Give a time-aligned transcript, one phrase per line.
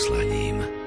[0.00, 0.79] poslaním.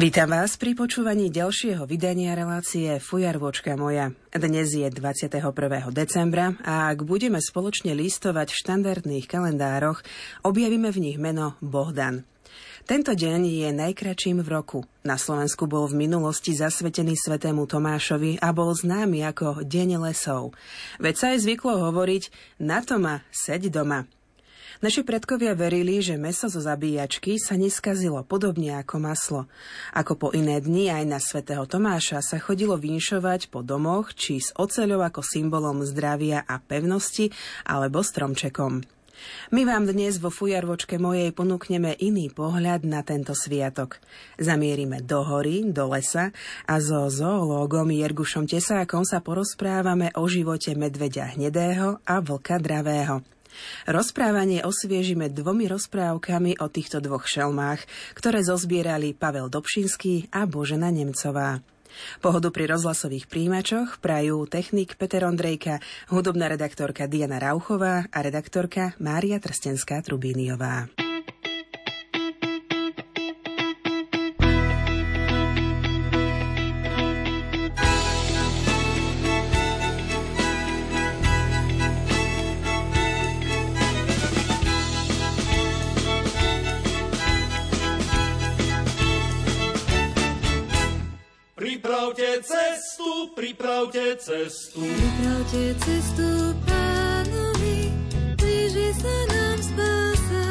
[0.00, 4.16] Vítam vás pri počúvaní ďalšieho vydania relácie Fujarvočka moja.
[4.32, 5.44] Dnes je 21.
[5.92, 10.00] decembra a ak budeme spoločne listovať v štandardných kalendároch,
[10.40, 12.24] objavíme v nich meno Bohdan.
[12.88, 14.88] Tento deň je najkračším v roku.
[15.04, 20.56] Na Slovensku bol v minulosti zasvetený svetému Tomášovi a bol známy ako Deň lesov.
[20.96, 24.08] Veď sa aj zvyklo hovoriť na Toma, seď doma.
[24.80, 29.42] Naši predkovia verili, že meso zo zabíjačky sa neskazilo podobne ako maslo.
[29.92, 34.56] Ako po iné dni aj na svätého Tomáša sa chodilo vinšovať po domoch či s
[34.56, 37.28] oceľou ako symbolom zdravia a pevnosti
[37.68, 38.80] alebo stromčekom.
[39.52, 44.00] My vám dnes vo fujarvočke mojej ponúkneme iný pohľad na tento sviatok.
[44.40, 46.32] Zamierime do hory, do lesa
[46.64, 53.39] a so zoológom Jergušom Tesákom sa porozprávame o živote medveďa hnedého a vlka dravého.
[53.88, 57.82] Rozprávanie osviežime dvomi rozprávkami o týchto dvoch šelmách,
[58.16, 61.60] ktoré zozbierali Pavel Dobšinský a Božena Nemcová.
[62.22, 65.82] Pohodu pri rozhlasových príjimačoch prajú technik Peter Ondrejka,
[66.14, 71.09] hudobná redaktorka Diana Rauchová a redaktorka Mária Trstenská-Trubíniová.
[93.00, 94.80] Cestu, pripravte cestu.
[94.80, 96.28] Pripravte cestu
[96.66, 97.92] pánovi,
[98.36, 100.46] blíži sa nám spása.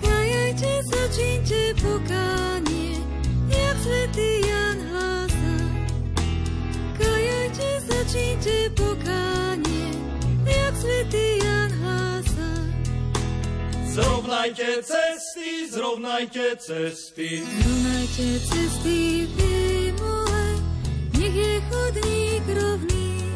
[0.00, 3.04] Kajajte sa, čínte pokánie,
[3.52, 5.56] jak svätý Jan hlása.
[6.96, 9.88] Kajajte sa, čínte pokánie,
[10.48, 12.50] jak svätý Jan hlása.
[13.92, 17.44] Zrovnajte cesty, zrovnajte cesty.
[17.44, 19.89] Zrovnajte cesty, je
[21.90, 23.34] chodník rovný,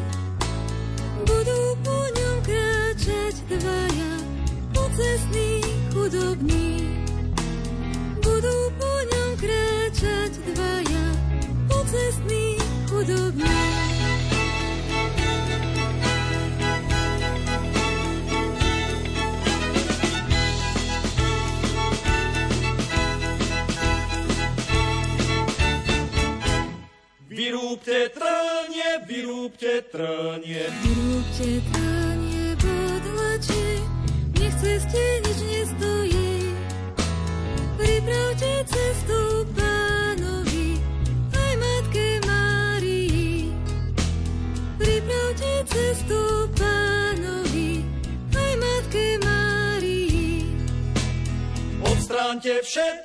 [1.27, 4.13] budú po ňom kráčať dvaja,
[4.71, 5.59] pocestní,
[5.91, 7.03] chudobní.
[8.23, 11.05] Budú po ňom kráčať dvaja,
[11.67, 12.55] pocestní,
[12.87, 13.74] chudobní.
[27.45, 30.65] Vyrúbte trnie, vyrúbte trnie.
[30.81, 33.85] Vyrúbte trnie, podlačie,
[34.33, 36.57] nech ceste nič nestojí.
[37.77, 40.81] Pripravte cestu pánovi,
[41.37, 43.53] aj matke Márii.
[44.81, 47.85] Pripravte cestu pánovi,
[48.33, 50.49] aj matke Márii.
[51.93, 53.04] Odstránte všetky,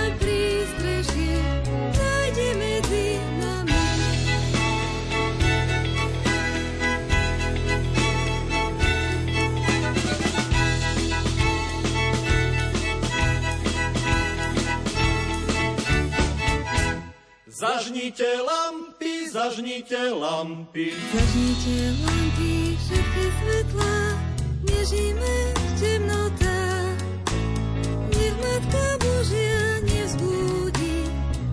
[17.61, 20.97] Zažnite lampy, zažnite lampy.
[21.13, 23.93] Zažnite lampy, všetky svetla,
[24.65, 26.97] nežíme v temnotách.
[28.17, 31.05] Nech Matka Božia nevzbudí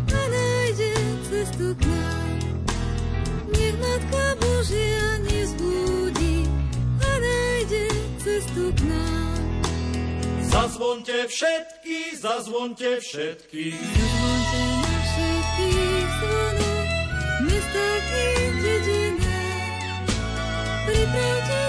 [0.09, 0.93] a nájde
[1.29, 2.37] cestu k nám.
[3.53, 6.49] Nech Matka Božia nevzbudí
[7.05, 7.85] a nájde
[8.25, 9.41] cestu k nám.
[10.41, 13.77] Zazvonte všetky, zazvonte všetky.
[13.77, 14.78] Zazvonte
[15.69, 16.89] na všetkých zvonoch,
[17.45, 18.29] mestách i
[18.63, 19.83] dedinách.
[20.87, 21.63] Pripravte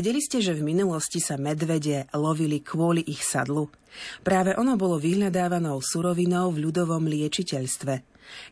[0.00, 3.68] Vedeli ste, že v minulosti sa medvede lovili kvôli ich sadlu?
[4.24, 8.00] Práve ono bolo vyhľadávanou surovinou v ľudovom liečiteľstve.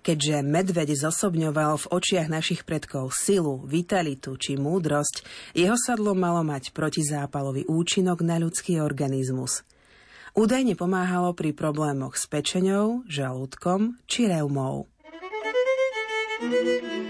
[0.05, 5.25] Keďže medveď zosobňoval v očiach našich predkov silu, vitalitu či múdrosť,
[5.57, 9.65] jeho sadlo malo mať protizápalový účinok na ľudský organizmus.
[10.37, 14.85] Údajne pomáhalo pri problémoch s pečeňou, žalúdkom či reumou.
[16.45, 17.08] Beťar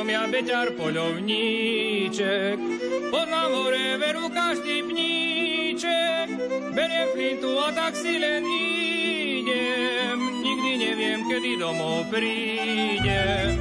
[0.00, 2.56] som ja, beťar poľovníček,
[3.12, 6.24] poznám hore veru každý pníček.
[6.72, 13.60] Beriem flintu a tak si len idem, nikdy neviem, kedy domov prídem.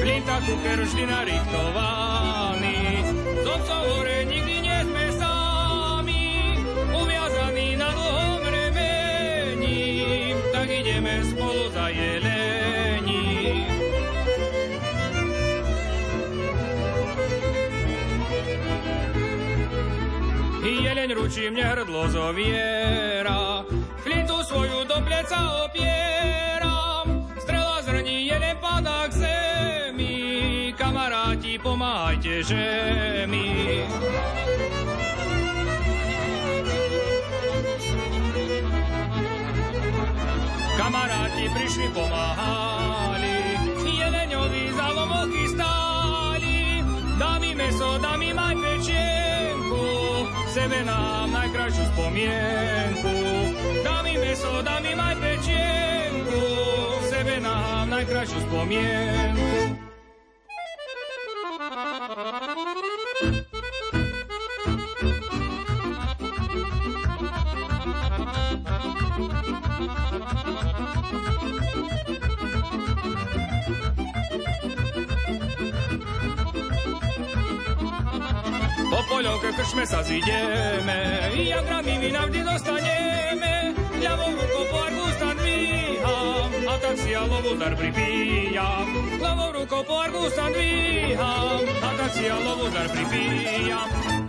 [0.00, 2.80] Flinta kuker vždy narichtovaný,
[3.28, 4.51] z otcov hore nikdy
[11.02, 13.66] ideme spolu za jelení.
[20.62, 23.64] Jeleň ručí mne hrdlo zoviera,
[24.02, 32.62] flintu svoju do pleca opieram, strela zrní, jeden padá k zemi, kamaráti, pomáhajte, že
[33.26, 33.82] mi.
[41.52, 43.36] Prišli, pomáhali,
[43.84, 46.82] jeleňovi za lomoky stáli,
[47.18, 49.84] dám mi meso, dám mi maj pečienku,
[50.52, 53.14] sebe nám najkrajšiu spomienku.
[53.84, 56.42] Dám mi meso, dám mi maj pečienku,
[57.08, 59.61] sebe nám najkrajšiu spomienku.
[79.12, 81.00] Poľovke krčme sa zideme,
[81.36, 83.76] jak rami my navždy zostaneme.
[84.02, 88.86] Ľavou rukou po arbustan dvíham, a tak si ja lovudar pripíjam.
[89.20, 94.21] Ľavou rukou po arbustan dvíham, a tak si ja lovudar pripíjam.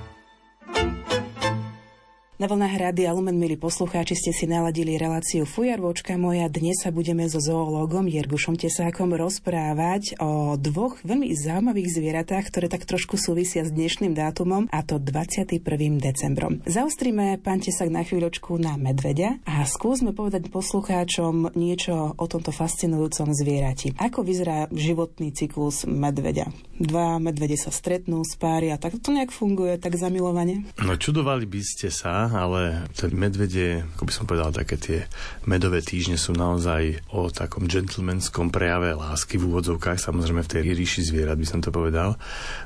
[2.43, 6.51] Na vlnách Rádia Lumen, milí poslucháči, ste si naladili reláciu Fujarvočka moja.
[6.51, 12.83] Dnes sa budeme so zoológom Jergušom Tesákom rozprávať o dvoch veľmi zaujímavých zvieratách, ktoré tak
[12.83, 15.63] trošku súvisia s dnešným dátumom, a to 21.
[16.03, 16.59] decembrom.
[16.67, 23.31] Zaostrime, pán Tesák, na chvíľočku na medveďa a skúsme povedať poslucháčom niečo o tomto fascinujúcom
[23.31, 23.95] zvierati.
[23.95, 26.51] Ako vyzerá životný cyklus medveďa?
[26.75, 30.67] Dva medvede sa stretnú, spária, tak to nejak funguje, tak zamilovane?
[30.83, 35.00] No čudovali by ste sa, ale tie medvede, ako by som povedal, také tie
[35.46, 41.02] medové týždne sú naozaj o takom gentlemanskom prejave lásky v úvodzovkách, samozrejme v tej ríši
[41.06, 42.18] zvierat by som to povedal,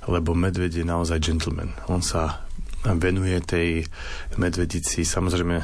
[0.08, 1.76] lebo medved je naozaj gentleman.
[1.92, 2.48] On sa
[2.86, 3.84] venuje tej
[4.40, 5.60] medvedici samozrejme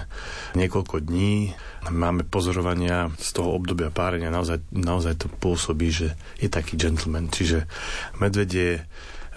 [0.59, 1.55] niekoľko dní.
[1.93, 7.31] Máme pozorovania z toho obdobia párenia, naozaj, naozaj to pôsobí, že je taký gentleman.
[7.31, 7.69] Čiže
[8.19, 8.81] medved je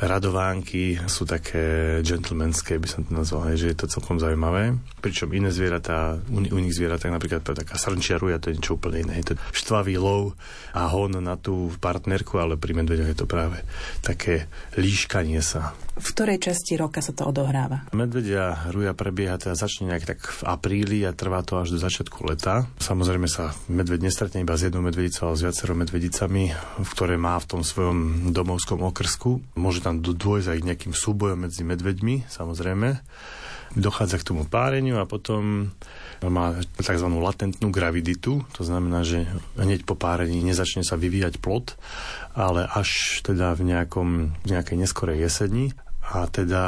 [0.01, 4.77] radovánky sú také gentlemanské, by som to nazval, že je to celkom zaujímavé.
[5.01, 9.25] Pričom iné zvieratá, u, u nich zvieratá napríklad taká srnčiaruja, to je niečo úplne iné.
[9.25, 10.37] Je to štvavý lov
[10.77, 13.63] a hon na tú partnerku, ale pri medveďoch je to práve
[14.05, 15.73] také líškanie sa.
[15.97, 17.89] V ktorej časti roka sa to odohráva?
[17.97, 22.21] Medvedia ruja prebieha teda začne nejak tak v apríli a trvá to až do začiatku
[22.29, 22.69] leta.
[22.77, 26.53] Samozrejme sa medveď nestretne iba s jednou medvedicou, ale s viacero medvedicami,
[26.93, 29.57] ktoré má v tom svojom domovskom okrsku.
[29.57, 33.01] Môže tam dôjsť aj nejakým súbojom medzi medveďmi, samozrejme.
[33.73, 35.73] Dochádza k tomu páreniu a potom
[36.21, 37.09] má tzv.
[37.09, 39.25] latentnú graviditu, to znamená, že
[39.57, 41.77] hneď po párení nezačne sa vyvíjať plod,
[42.37, 44.09] ale až teda v, nejakom,
[44.45, 45.73] v nejakej neskorej jeseni
[46.13, 46.63] a teda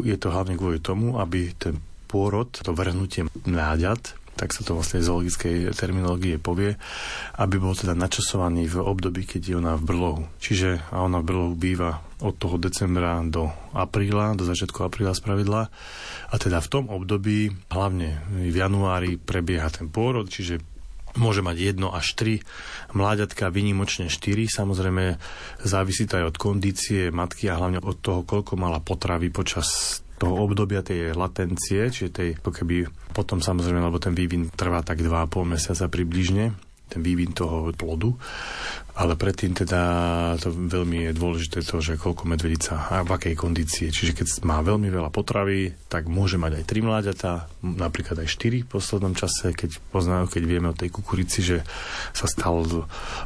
[0.00, 1.76] je to hlavne kvôli tomu, aby ten
[2.08, 6.78] pôrod, to vrhnutie mláďat, tak sa to vlastne z zoologickej terminológie povie,
[7.42, 10.22] aby bol teda načasovaný v období, keď je ona v brlohu.
[10.38, 15.62] Čiže a ona v brlohu býva od toho decembra do apríla, do začiatku apríla spravidla.
[16.30, 20.62] A teda v tom období, hlavne v januári, prebieha ten pôrod, čiže
[21.18, 22.34] môže mať jedno až tri
[22.94, 24.46] mláďatka, vynimočne štyri.
[24.46, 25.18] Samozrejme
[25.66, 30.34] závisí to aj od kondície matky a hlavne od toho, koľko mala potravy počas toho
[30.34, 35.86] obdobia tej latencie, čiže tej, keby potom samozrejme, lebo ten vývin trvá tak 2,5 mesiaca
[35.86, 38.16] približne, ten vývin toho plodu.
[38.98, 39.82] Ale predtým teda
[40.42, 43.94] to veľmi je dôležité to, že koľko medvedica a v akej kondícii.
[43.94, 48.66] Čiže keď má veľmi veľa potravy, tak môže mať aj tri mláďata, napríklad aj štyri
[48.66, 51.62] v poslednom čase, keď poznajú, keď vieme o tej kukurici, že
[52.10, 52.66] sa stal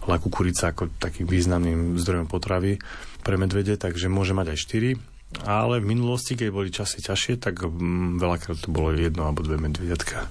[0.05, 2.77] la kukurica ako takým významným zdrojom potravy
[3.25, 4.91] pre medvede, takže môže mať aj štyri.
[5.41, 9.57] Ale v minulosti, keď boli časy ťažšie, tak mm, veľakrát to bolo jedno alebo dve
[9.57, 10.29] medvediatka.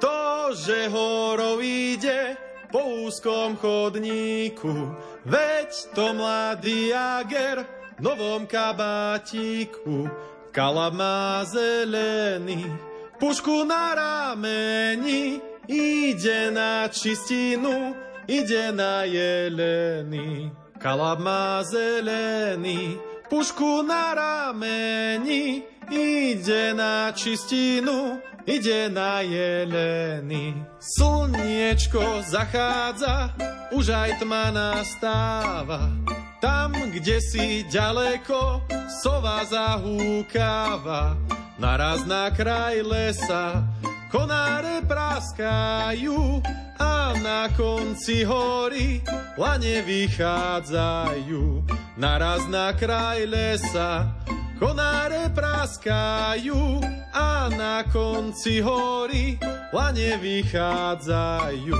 [0.00, 0.15] To,
[0.54, 2.36] že horou ide
[2.70, 7.64] po úzkom chodníku, veď to mladý jager
[7.96, 10.10] v novom kabátiku,
[10.52, 12.68] kalab má zelený,
[13.16, 17.96] pušku na rameni, ide na čistinu,
[18.28, 20.52] ide na jeleny.
[20.76, 23.00] Kalab má zelený,
[23.32, 30.54] pušku na rameni, ide na čistinu, ide na jeleny.
[30.78, 33.34] Slniečko zachádza,
[33.74, 35.90] už aj tma nastáva,
[36.38, 38.62] tam, kde si ďaleko,
[39.02, 41.18] sova zahúkáva,
[41.58, 43.66] naraz na kraj lesa,
[44.14, 46.38] konáre praskajú
[46.78, 49.02] a na konci hory
[49.34, 51.66] lane vychádzajú.
[51.96, 54.12] Naraz na kraj lesa
[54.56, 56.80] konáre praskajú
[57.12, 59.36] a na konci hory
[59.72, 61.76] lane vychádzajú.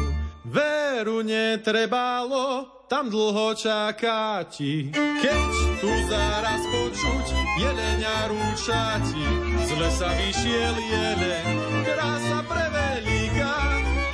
[0.46, 5.50] Veru netrebalo tam dlho čakáti, keď
[5.82, 7.26] tu zaraz počuť
[7.58, 9.26] jelenia rúčati.
[9.66, 11.46] Z lesa vyšiel jeleň,
[11.82, 13.54] krása prevelíka,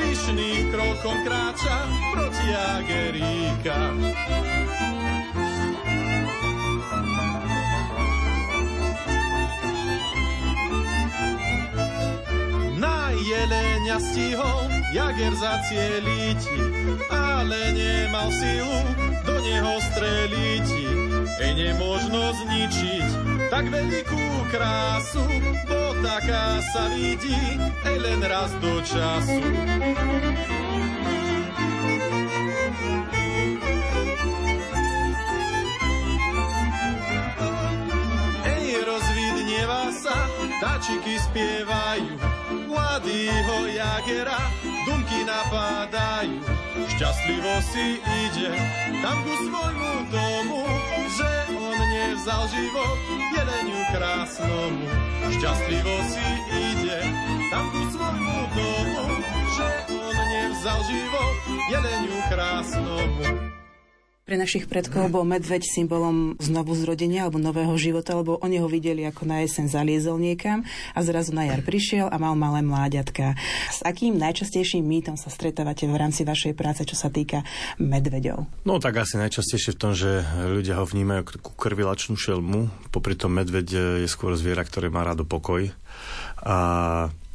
[0.00, 1.76] pyšným krokom kráča
[2.16, 3.80] proti Ageríka.
[13.42, 16.40] Jelenia stihol jager zacieliť,
[17.10, 18.78] ale nemal silu
[19.26, 20.68] do neho streliť.
[21.42, 23.08] E nemožno zničiť
[23.50, 25.26] tak veľkú krásu,
[25.66, 29.42] bo taká sa vidí ej len raz do času.
[40.62, 42.14] Sa, tačiky spievajú,
[42.70, 44.38] mladýho jagera
[44.86, 46.38] dumky napádajú.
[46.86, 48.54] Šťastlivo si ide
[49.02, 50.62] tam ku svojmu domu,
[51.18, 52.98] že on nevzal život
[53.34, 54.86] jeleniu krásnomu.
[55.34, 57.10] Šťastlivo si ide
[57.50, 59.02] tam ku svojmu domu,
[59.58, 61.34] že on nevzal život
[61.74, 63.61] jeleniu krásnomu.
[64.32, 69.04] Pre našich predkov bol medveď symbolom znovu zrodenia alebo nového života, lebo oni ho videli
[69.04, 70.64] ako na jeseň zaliezol niekam
[70.96, 73.36] a zrazu na jar prišiel a mal malé mláďatka.
[73.68, 77.44] S akým najčastejším mýtom sa stretávate v rámci vašej práce, čo sa týka
[77.76, 78.64] medveďov?
[78.64, 83.36] No tak asi najčastejšie v tom, že ľudia ho vnímajú ako krvilačnú šelmu, popri tom
[83.36, 85.68] medveď je skôr zviera, ktoré má rado pokoj
[86.40, 86.56] a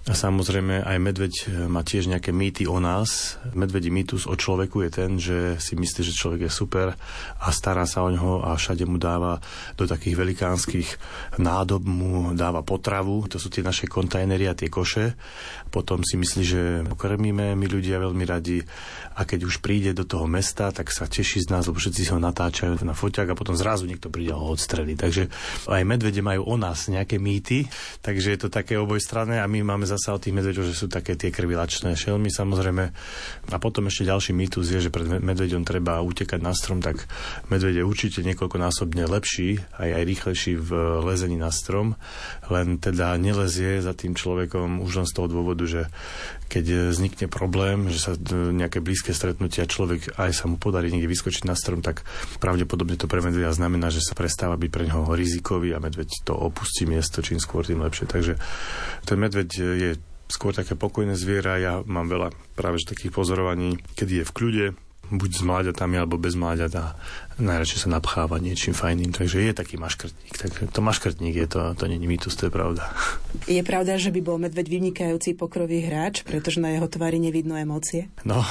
[0.07, 3.35] A samozrejme aj medveď e, má tiež nejaké mýty o nás.
[3.51, 6.95] Medvedí mýtus o človeku je ten, že si myslí, že človek je super
[7.43, 9.43] a stará sa o ňoho a všade mu dáva
[9.75, 10.87] do takých velikánskych
[11.43, 13.27] nádob, mu dáva potravu.
[13.27, 15.19] To sú tie naše kontajnery a tie koše.
[15.67, 18.63] Potom si myslí, že pokrmíme my ľudia veľmi radi
[19.17, 22.21] a keď už príde do toho mesta, tak sa teší z nás, lebo všetci ho
[22.21, 24.95] natáčajú na foťák a potom zrazu niekto príde a ho odstrelí.
[24.95, 25.27] Takže
[25.67, 27.67] aj medvede majú o nás nejaké mýty,
[28.05, 30.85] takže je to také obojstranné a my máme za zasa o tých medveďoch, že sú
[30.85, 32.85] také tie krvilačné šelmy samozrejme.
[33.49, 37.09] A potom ešte ďalší mýtus je, že pred medveďom treba utekať na strom, tak
[37.49, 40.69] medveď je určite niekoľkonásobne lepší, aj, aj rýchlejší v
[41.01, 41.97] lezení na strom,
[42.53, 45.81] len teda nelezie za tým človekom už len z toho dôvodu, že
[46.47, 51.43] keď vznikne problém, že sa nejaké blízke stretnutia človek aj sa mu podarí niekde vyskočiť
[51.43, 52.05] na strom, tak
[52.37, 56.37] pravdepodobne to pre medveďa znamená, že sa prestáva byť pre neho rizikový a medveď to
[56.37, 58.05] opustí miesto, čím skôr, tým lepšie.
[58.05, 58.33] Takže
[59.03, 59.95] ten medveď je je
[60.27, 61.59] skôr také pokojné zviera.
[61.59, 64.65] Ja mám veľa práve takých pozorovaní, kedy je v kľude,
[65.07, 66.85] buď s mláďatami alebo bez mláďat a
[67.37, 70.33] najradšej sa napcháva niečím fajným, takže je taký maškrtník.
[70.33, 72.89] Takže to maškrtník je to, to není mýtus, to je pravda.
[73.47, 78.09] Je pravda, že by bol medveď vynikajúci pokrový hráč, pretože na jeho tvári nevidno emócie?
[78.25, 78.41] No,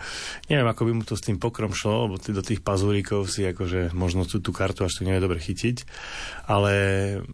[0.50, 3.94] neviem, ako by mu to s tým pokrom šlo, lebo do tých pazúrikov si akože
[3.94, 5.86] možno tú, tú kartu až to nevie dobre chytiť,
[6.50, 6.72] ale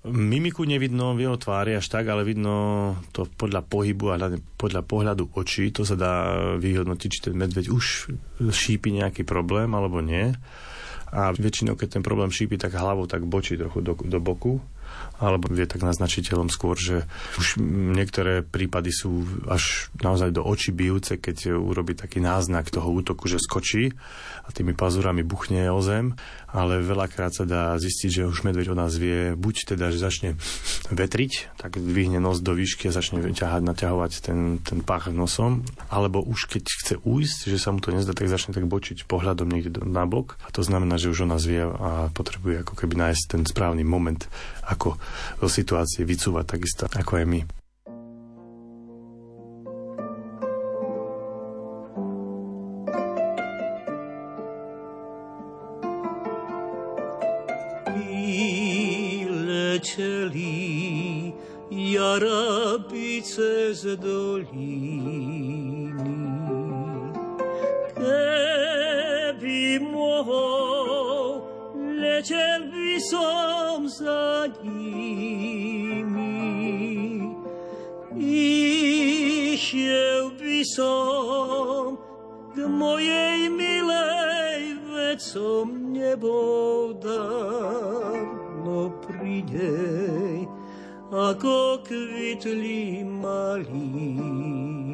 [0.05, 4.17] mimiku nevidno v jeho tvári až tak, ale vidno to podľa pohybu a
[4.61, 6.15] podľa pohľadu očí, to sa dá
[6.61, 10.37] vyhodnotiť, či ten medveď už šípi nejaký problém alebo nie
[11.09, 14.61] a väčšinou, keď ten problém šípi, tak hlavou tak bočí trochu do, do boku
[15.19, 17.05] alebo je tak naznačiteľom skôr, že
[17.37, 17.59] už
[17.95, 23.43] niektoré prípady sú až naozaj do očí bijúce, keď urobí taký náznak toho útoku, že
[23.43, 23.91] skočí
[24.47, 26.15] a tými pazúrami buchne o zem,
[26.49, 30.31] ale veľakrát sa dá zistiť, že už medveď o nás vie, buď teda, že začne
[30.89, 36.25] vetriť, tak dvihne nos do výšky a začne ťahať, naťahovať ten, ten pách nosom, alebo
[36.25, 39.85] už keď chce újsť, že sa mu to nezdá, tak začne tak bočiť pohľadom niekde
[39.85, 40.41] na bok.
[40.45, 43.85] A to znamená, že už o nás vie a potrebuje ako keby nájsť ten správny
[43.85, 44.25] moment,
[44.65, 44.97] ako
[45.41, 47.41] do situácie vycúvať takisto ako aj my.
[59.79, 61.33] Leteli
[61.71, 65.93] jarabice z doliny.
[67.95, 71.43] Keby mohol,
[71.95, 76.27] letel by som za nimi.
[79.55, 81.95] Išiel by som
[82.51, 88.38] k mojej milej, veď som nebol dám
[89.29, 90.49] nej,
[91.13, 94.88] ako kvitli maliny.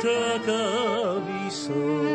[0.00, 2.07] 这歌声 cơ,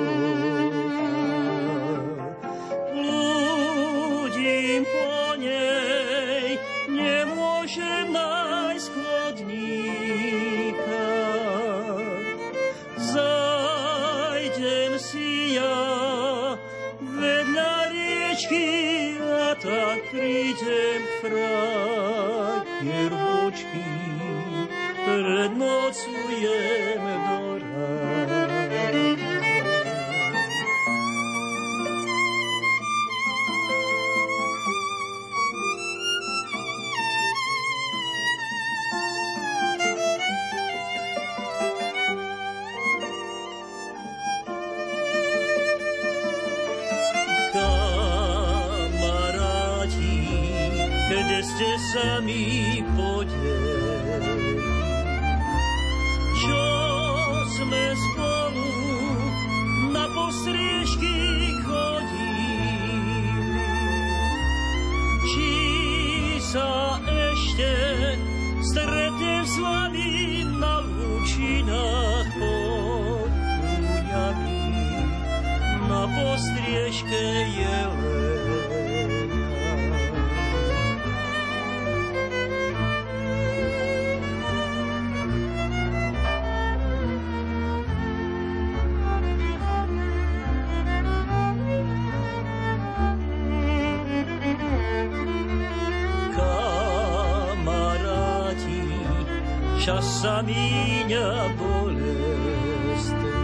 [100.24, 103.36] sa míňa bolestne.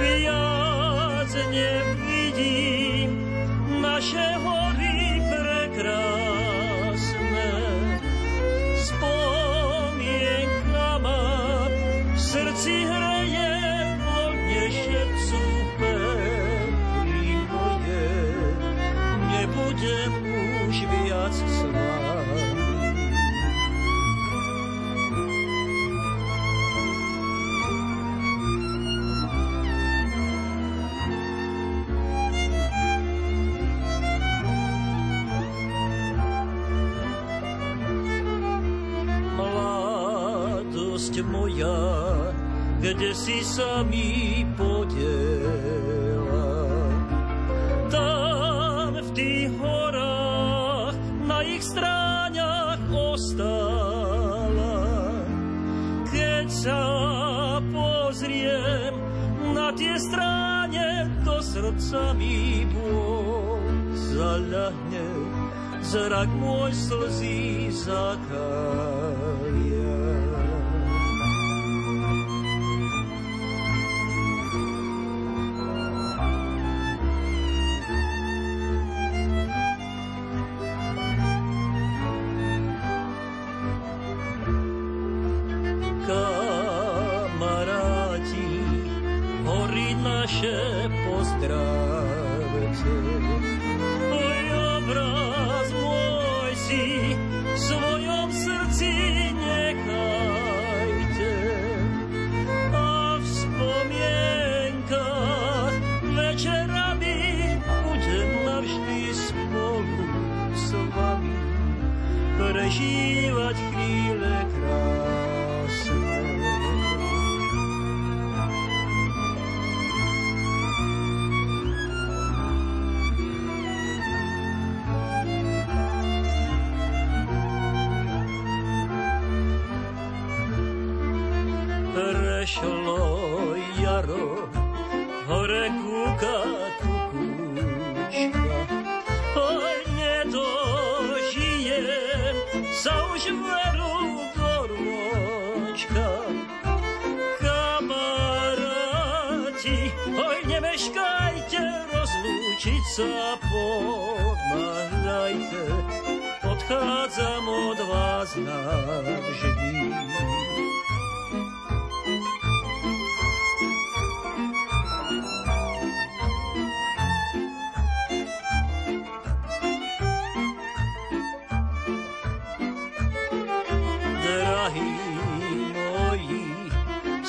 [0.00, 3.12] Viac nevidím
[3.84, 4.40] naše
[43.34, 46.46] si sa mi podiela.
[47.90, 50.94] Tam v tých horách,
[51.26, 54.78] na ich stráňach ostala.
[56.14, 56.82] Keď sa
[57.74, 58.94] pozriem
[59.50, 63.58] na tie stráne, do srdca mi bol
[64.14, 65.10] zaľahne,
[65.82, 68.93] zrak môj slzí zakája.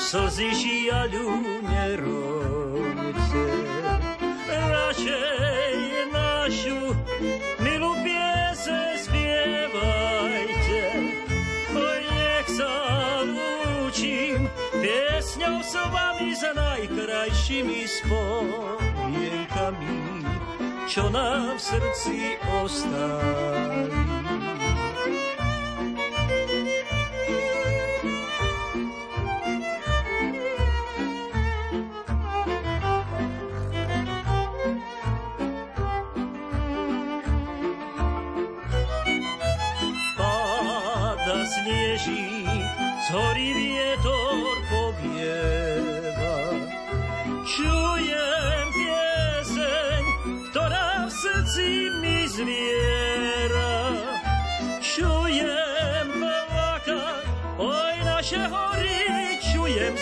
[0.06, 1.26] Slzy žiaľu
[1.66, 3.42] nerovte.
[4.46, 5.74] Radšej
[6.14, 6.94] našu
[7.58, 11.10] milú piese spievajte.
[11.74, 12.70] Nech sa
[13.26, 14.46] lúčim
[14.78, 20.22] piesňou s vami za najkrajšími spomienkami,
[20.86, 24.25] čo nám v srdci ostali.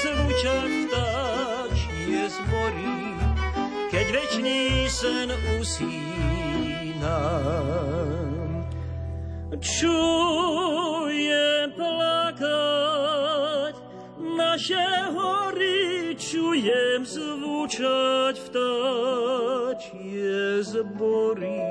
[0.05, 3.17] Zvučať vtáčie z morí,
[3.88, 7.09] keď večný sen usínam.
[9.64, 10.59] Čujem
[11.73, 12.95] plakať
[14.21, 20.37] naše hory, čujem zvučať vtáčie
[20.69, 21.64] zbory,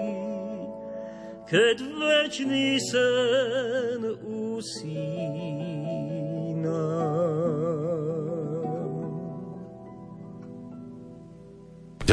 [1.46, 5.14] keď večný sen usínam.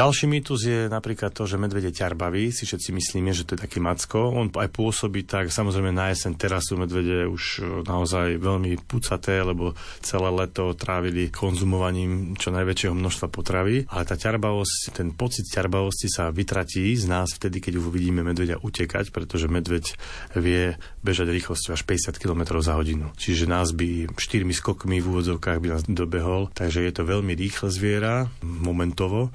[0.00, 3.84] Ďalší mýtus je napríklad to, že medvede ťarbaví, si všetci myslíme, že to je taký
[3.84, 4.32] macko.
[4.32, 9.44] On aj pôsobí tak, samozrejme na jeseň teraz sú medvede už e, naozaj veľmi pucaté,
[9.44, 13.92] lebo celé leto trávili konzumovaním čo najväčšieho množstva potravy.
[13.92, 19.12] Ale tá ťarbavosť, ten pocit ťarbavosti sa vytratí z nás vtedy, keď uvidíme medvedia utekať,
[19.12, 19.84] pretože medveď
[20.32, 23.12] vie bežať rýchlosťou až 50 km za hodinu.
[23.20, 27.68] Čiže nás by štyrmi skokmi v úvodzovkách by nás dobehol, takže je to veľmi rýchle
[27.68, 29.28] zviera, momentovo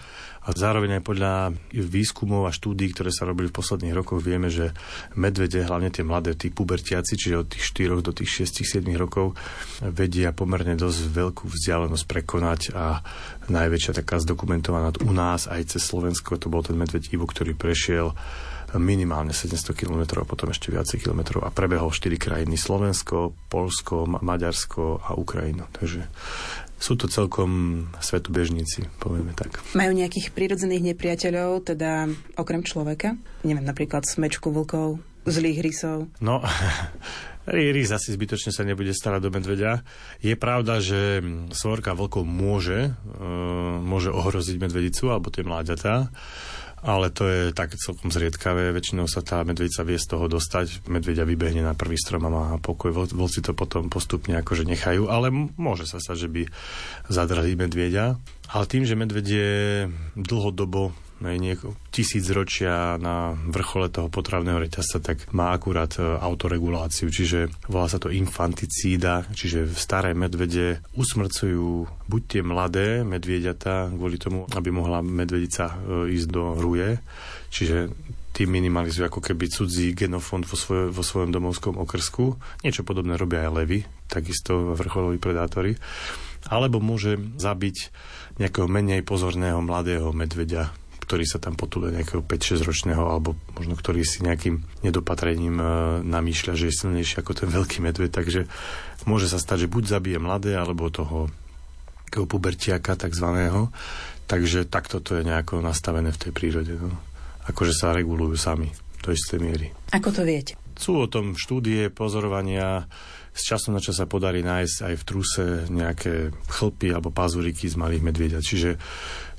[0.46, 1.34] a zároveň aj podľa
[1.74, 4.78] výskumov a štúdí, ktoré sa robili v posledných rokoch, vieme, že
[5.18, 9.34] medvede, hlavne tie mladé, tí pubertiaci, čiže od tých 4 do tých 6-7 rokov,
[9.82, 13.02] vedia pomerne dosť veľkú vzdialenosť prekonať a
[13.50, 18.14] najväčšia taká zdokumentovaná u nás aj cez Slovensko, to bol ten medveď Ivo, ktorý prešiel
[18.76, 25.06] minimálne 700 km a potom ešte viacej kilometrov a prebehol 4 krajiny Slovensko, Polsko, Maďarsko
[25.06, 25.70] a Ukrajinu.
[25.72, 26.04] Takže
[26.86, 29.58] sú to celkom svetobežníci, povieme tak.
[29.74, 32.06] Majú nejakých prírodzených nepriateľov, teda
[32.38, 33.18] okrem človeka?
[33.42, 36.06] Neviem, napríklad smečku vlkov, zlých rysov?
[36.22, 36.46] No,
[37.50, 39.82] Rys asi zbytočne sa nebude starať do medveďa.
[40.22, 46.14] Je pravda, že svorka vlkov môže, uh, môže ohroziť medvedicu alebo tie mláďatá
[46.86, 48.70] ale to je tak celkom zriedkavé.
[48.70, 50.86] Väčšinou sa tá medvedica vie z toho dostať.
[50.86, 52.94] Medvedia vybehne na prvý strom a má pokoj.
[53.10, 56.42] Vlci to potom postupne akože nechajú, ale môže sa stať, že by
[57.10, 58.22] zadrali medvedia.
[58.54, 59.48] Ale tým, že medvedie
[60.14, 60.94] dlhodobo
[61.34, 67.90] nieko, tisíc ročia na vrchole toho potravného reťazca, tak má akurát e, autoreguláciu, čiže volá
[67.90, 75.02] sa to infanticída, čiže staré medvede usmrcujú buď tie mladé medvieďatá kvôli tomu, aby mohla
[75.02, 77.02] medvedica e, ísť do ruje,
[77.50, 77.90] čiže
[78.36, 82.36] tým minimalizujú ako keby cudzí genofond vo, svoj, vo svojom domovskom okrsku.
[82.68, 83.80] Niečo podobné robia aj levy,
[84.12, 85.80] takisto vrcholoví predátori.
[86.52, 87.96] Alebo môže zabiť
[88.38, 94.02] nejakého menej pozorného mladého medveďa, ktorý sa tam potúle nejakého 5-6 ročného, alebo možno ktorý
[94.02, 95.66] si nejakým nedopatrením e,
[96.02, 98.50] namýšľa, že je silnejší ako ten veľký medveď, takže
[99.06, 101.30] môže sa stať, že buď zabije mladé, alebo toho
[102.10, 103.70] pubertiaka takzvaného,
[104.26, 106.74] takže takto to je nejako nastavené v tej prírode.
[106.80, 106.96] No.
[107.46, 108.72] Akože sa regulujú sami
[109.04, 109.68] do istej miery.
[109.92, 110.58] Ako to viete?
[110.80, 112.88] Sú o tom štúdie, pozorovania,
[113.36, 117.76] z času na čas sa podarí nájsť aj v truse nejaké chlpy alebo pazuriky z
[117.76, 118.44] malých medvieďat.
[118.44, 118.70] Čiže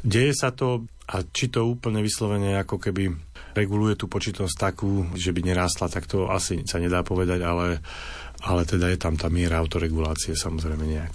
[0.07, 3.11] deje sa to a či to úplne vyslovene ako keby
[3.55, 7.79] reguluje tú počítnosť takú, že by nerástla, tak to asi sa nedá povedať, ale,
[8.43, 11.13] ale teda je tam tá miera autoregulácie samozrejme nejak.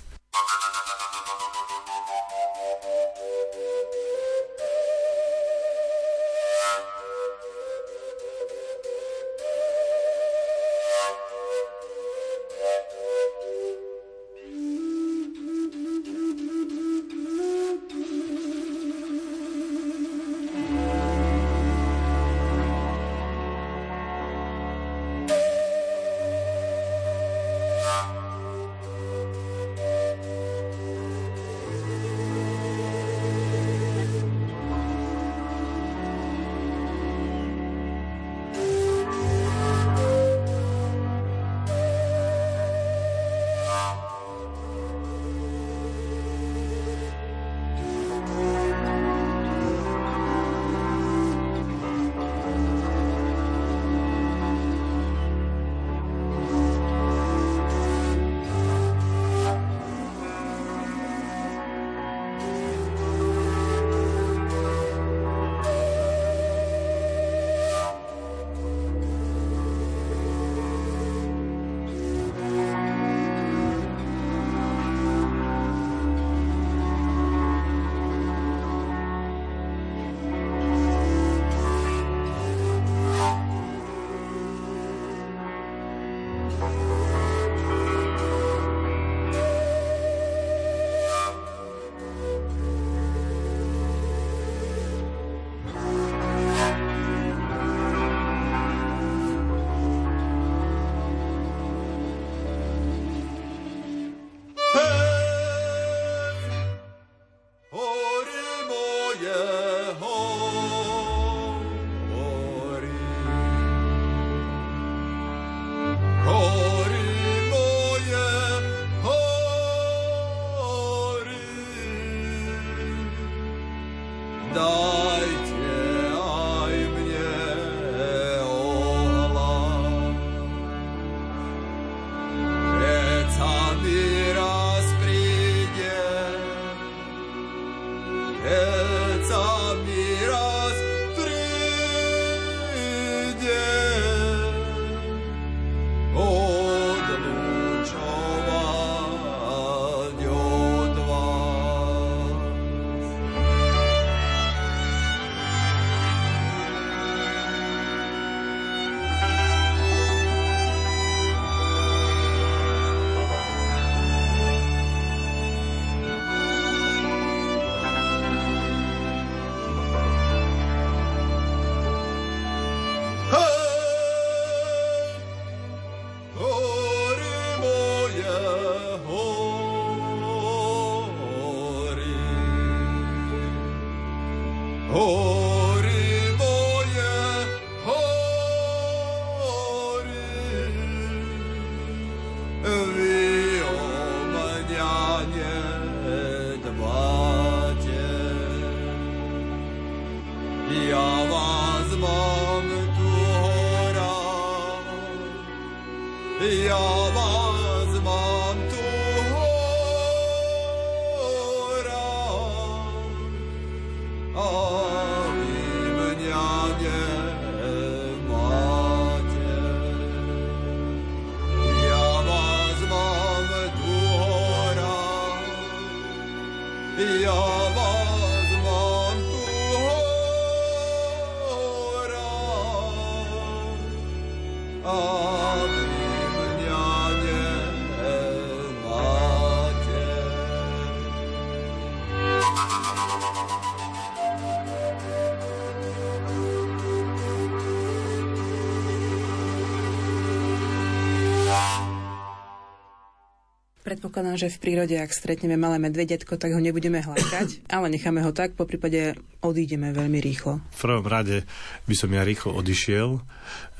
[253.91, 258.31] Predpokladám, že v prírode, ak stretneme malé medvedetko, tak ho nebudeme hľadkať, ale necháme ho
[258.31, 260.63] tak, po prípade odídeme veľmi rýchlo.
[260.63, 261.43] V prvom rade
[261.91, 263.19] by som ja rýchlo odišiel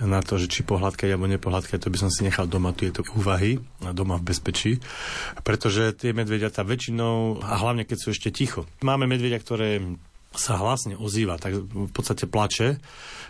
[0.04, 3.64] na to, že či pohľadkať alebo nepohľadkať, to by som si nechal doma tieto úvahy,
[3.96, 4.84] doma v bezpečí,
[5.48, 8.68] pretože tie medvediatá väčšinou, a hlavne keď sú ešte ticho.
[8.84, 9.80] Máme medvedia, ktoré
[10.36, 12.84] sa hlasne ozýva, tak v podstate plače,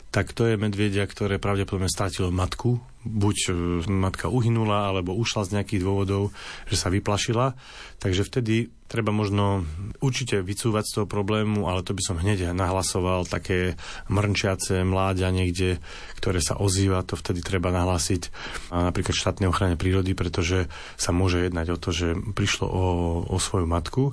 [0.09, 2.81] tak to je medvedia, ktoré pravdepodobne stratilo matku.
[3.01, 3.51] Buď e,
[3.89, 6.33] matka uhynula, alebo ušla z nejakých dôvodov,
[6.69, 7.57] že sa vyplašila.
[8.01, 9.63] Takže vtedy treba možno
[10.03, 13.79] určite vycúvať z toho problému, ale to by som hneď nahlasoval také
[14.11, 15.79] mrnčiace mláďa niekde,
[16.19, 18.27] ktoré sa ozýva, to vtedy treba nahlásiť
[18.67, 20.67] a napríklad štátnej ochrane prírody, pretože
[20.99, 22.85] sa môže jednať o to, že prišlo o,
[23.31, 24.11] o svoju matku.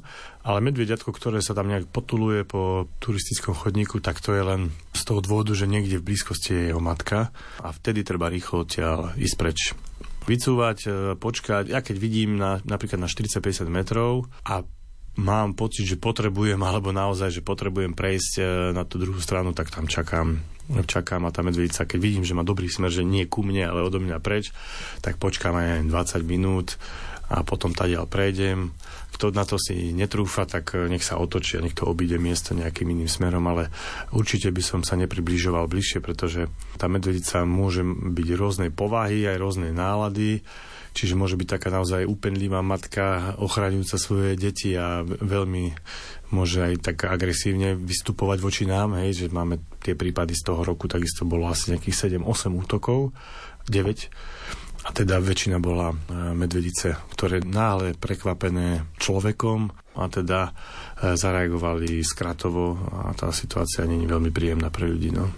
[0.49, 5.03] Ale medvediatko, ktoré sa tam nejak potuluje po turistickom chodníku, tak to je len z
[5.05, 7.29] toho dôvodu, že niekde v blízkosti je jeho matka.
[7.61, 9.77] A vtedy treba rýchlo odtiaľ ísť preč.
[10.25, 11.69] Vycúvať, e, počkať.
[11.69, 14.65] Ja keď vidím na, napríklad na 40-50 metrov a
[15.21, 19.69] mám pocit, že potrebujem, alebo naozaj, že potrebujem prejsť e, na tú druhú stranu, tak
[19.69, 20.41] tam čakám.
[20.69, 23.85] Čakám a tá medvedica, keď vidím, že má dobrý smer, že nie ku mne, ale
[23.85, 24.53] odo mňa preč,
[25.01, 26.77] tak počkám aj 20 minút
[27.29, 28.73] a potom tadiaľ prejdem.
[29.13, 32.57] Kto na to si netrúfa, tak e, nech sa otočí a nech to obíde miesto
[32.57, 33.69] nejakým iným smerom, ale
[34.17, 36.49] určite by som sa nepribližoval bližšie, pretože
[36.81, 40.41] tá medvedica môže byť rôznej povahy, aj rôznej nálady,
[40.97, 45.77] čiže môže byť taká naozaj úpenlivá matka, ochraňujúca svoje deti a veľmi
[46.33, 50.89] môže aj tak agresívne vystupovať voči nám, hej, že máme tie prípady z toho roku,
[50.89, 53.13] takisto bolo asi nejakých 7-8 útokov,
[53.69, 54.09] 9
[54.89, 55.97] a teda väčšina bola e,
[56.33, 59.69] medvedice, ktoré náhle prekvapené človekom
[59.99, 65.11] a teda e, zareagovali skratovo a tá situácia nie je veľmi príjemná pre ľudí.
[65.11, 65.29] No.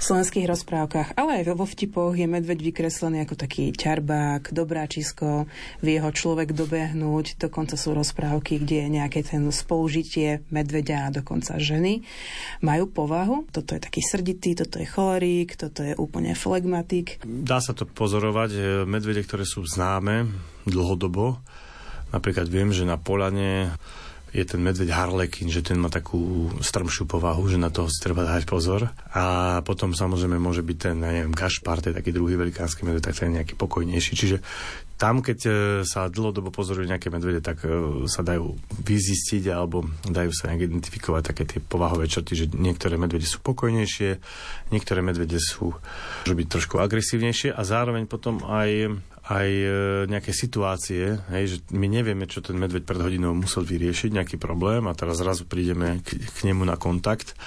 [0.00, 5.44] V slovenských rozprávkach, ale aj vo vtipoch je medveď vykreslený ako taký ťarbák, dobráčisko,
[5.84, 11.60] vie ho človek dobehnúť, dokonca sú rozprávky, kde je nejaké ten spolužitie medveďa a dokonca
[11.60, 12.00] ženy.
[12.64, 17.20] Majú povahu, toto je taký srditý, toto je cholerík, toto je úplne flegmatik.
[17.24, 20.32] Dá sa to pozorovať, e, medvede, ktoré sú známe
[20.64, 21.44] dlhodobo,
[22.08, 23.76] napríklad viem, že na Polane
[24.30, 28.22] je ten medveď harlekin, že ten má takú strmšiu povahu, že na toho si treba
[28.22, 28.90] dať pozor.
[29.14, 33.10] A potom samozrejme môže byť ten, ja neviem, gašpar, to je taký druhý velikánsky medveď,
[33.10, 34.12] tak ten je nejaký pokojnejší.
[34.14, 34.36] Čiže
[35.00, 35.50] tam, keď e,
[35.88, 38.52] sa dlhodobo pozorujú nejaké medvede, tak e, sa dajú
[38.84, 44.20] vyzistiť alebo dajú sa nejak identifikovať také tie povahové črty, že niektoré medvede sú pokojnejšie,
[44.68, 45.72] niektoré medvede sú
[46.22, 48.92] môžu byť trošku agresívnejšie a zároveň potom aj
[49.30, 49.70] aj e,
[50.10, 54.90] nejaké situácie, hej, že my nevieme, čo ten medveď pred hodinou musel vyriešiť, nejaký problém
[54.90, 57.38] a teraz zrazu prídeme k, k nemu na kontakt,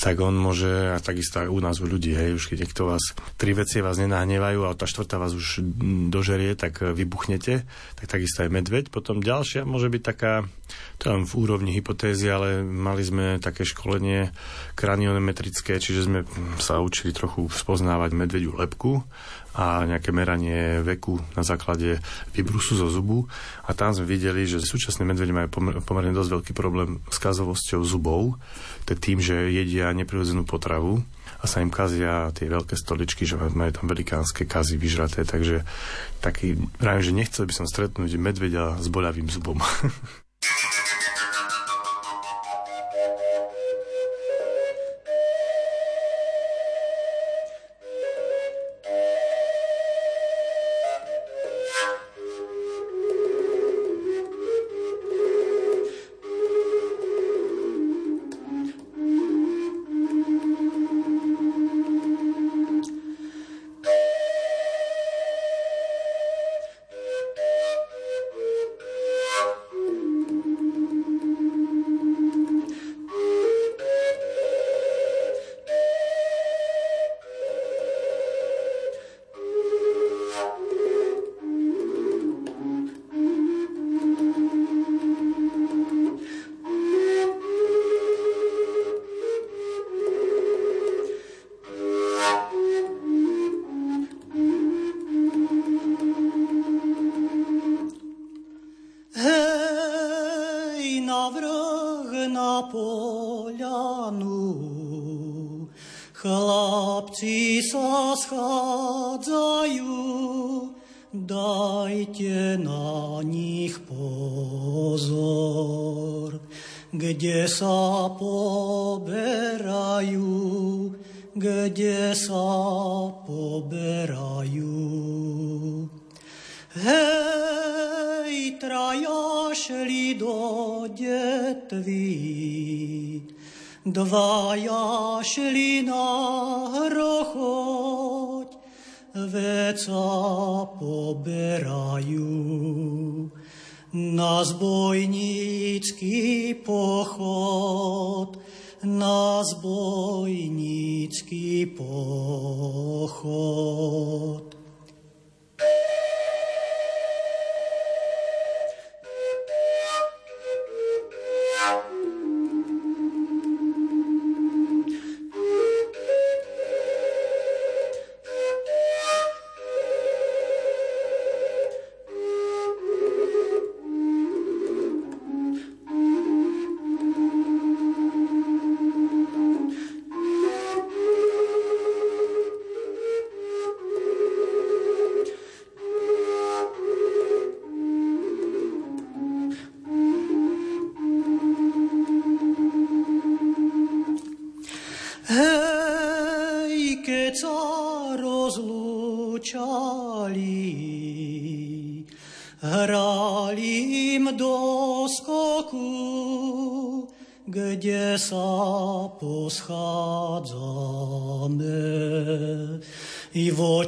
[0.00, 3.12] tak on môže, a takisto aj u nás u ľudí, hej, už keď niekto vás,
[3.36, 5.60] tri veci vás nenahnevajú a tá štvrtá vás už
[6.08, 7.68] dožerie, tak vybuchnete,
[8.00, 8.88] tak takisto aj medveď.
[8.88, 10.48] Potom ďalšia môže byť taká,
[10.96, 14.32] to len v úrovni hypotézy, ale mali sme také školenie
[14.72, 16.24] kraniometrické, čiže sme
[16.56, 19.04] sa učili trochu spoznávať medvediu lepku
[19.58, 21.98] a nejaké meranie veku na základe
[22.30, 23.26] vybrusu zo zubu.
[23.66, 27.82] A tam sme videli, že súčasné medvede majú pomer- pomerne dosť veľký problém s kazovosťou
[27.82, 28.38] zubov,
[28.86, 31.02] tak tým, že jedia neprirodzenú potravu
[31.42, 35.66] a sa im kazia tie veľké stoličky, že majú tam velikánske kazy vyžraté, takže
[36.22, 39.58] taký, vravím, že nechcel by som stretnúť medvedia s boľavým zubom.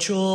[0.00, 0.29] I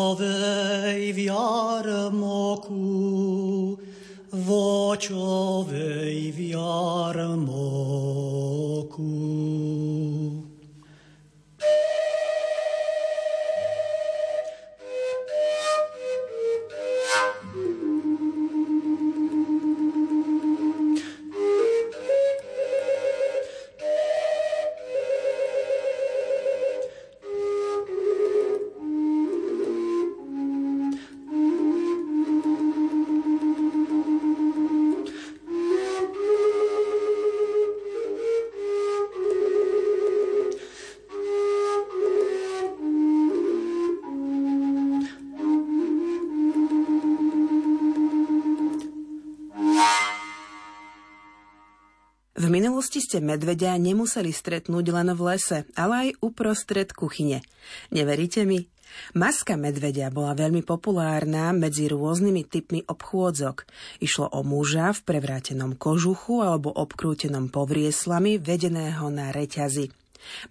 [53.15, 57.39] minulosti ste medvedia nemuseli stretnúť len v lese, ale aj uprostred kuchyne.
[57.87, 58.67] Neveríte mi?
[59.15, 63.71] Maska medvedia bola veľmi populárna medzi rôznymi typmi obchôdzok.
[64.03, 69.95] Išlo o muža v prevrátenom kožuchu alebo obkrútenom povrieslami, vedeného na reťazi.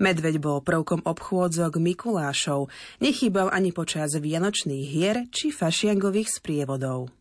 [0.01, 2.73] Medveď bol prvkom obchôdzok Mikulášov,
[3.05, 7.13] nechýbal ani počas vianočných hier či fašiangových sprievodov.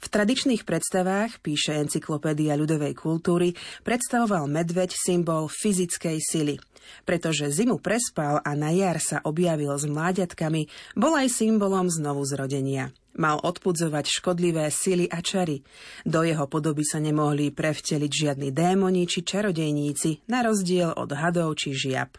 [0.00, 3.52] V tradičných predstavách, píše encyklopédia ľudovej kultúry,
[3.84, 6.56] predstavoval medveď symbol fyzickej sily.
[7.04, 12.96] Pretože zimu prespal a na jar sa objavil s mláďatkami, bol aj symbolom znovu zrodenia.
[13.20, 15.60] Mal odpudzovať škodlivé sily a čary.
[16.08, 21.76] Do jeho podoby sa nemohli prevteliť žiadni démoni či čarodejníci, na rozdiel od hadov či
[21.76, 22.16] žiab.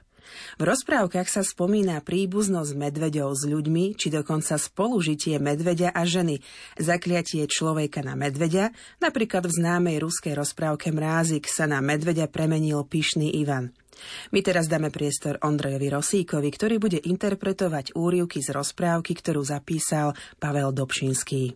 [0.59, 6.41] V rozprávkach sa spomína príbuznosť medveďov s ľuďmi, či dokonca spolužitie medveďa a ženy,
[6.77, 13.31] zakliatie človeka na medveďa, napríklad v známej ruskej rozprávke Mrázik sa na medveďa premenil pyšný
[13.39, 13.71] Ivan.
[14.33, 20.73] My teraz dáme priestor Ondrejovi Rosíkovi, ktorý bude interpretovať úrivky z rozprávky, ktorú zapísal Pavel
[20.73, 21.53] Dobšinský.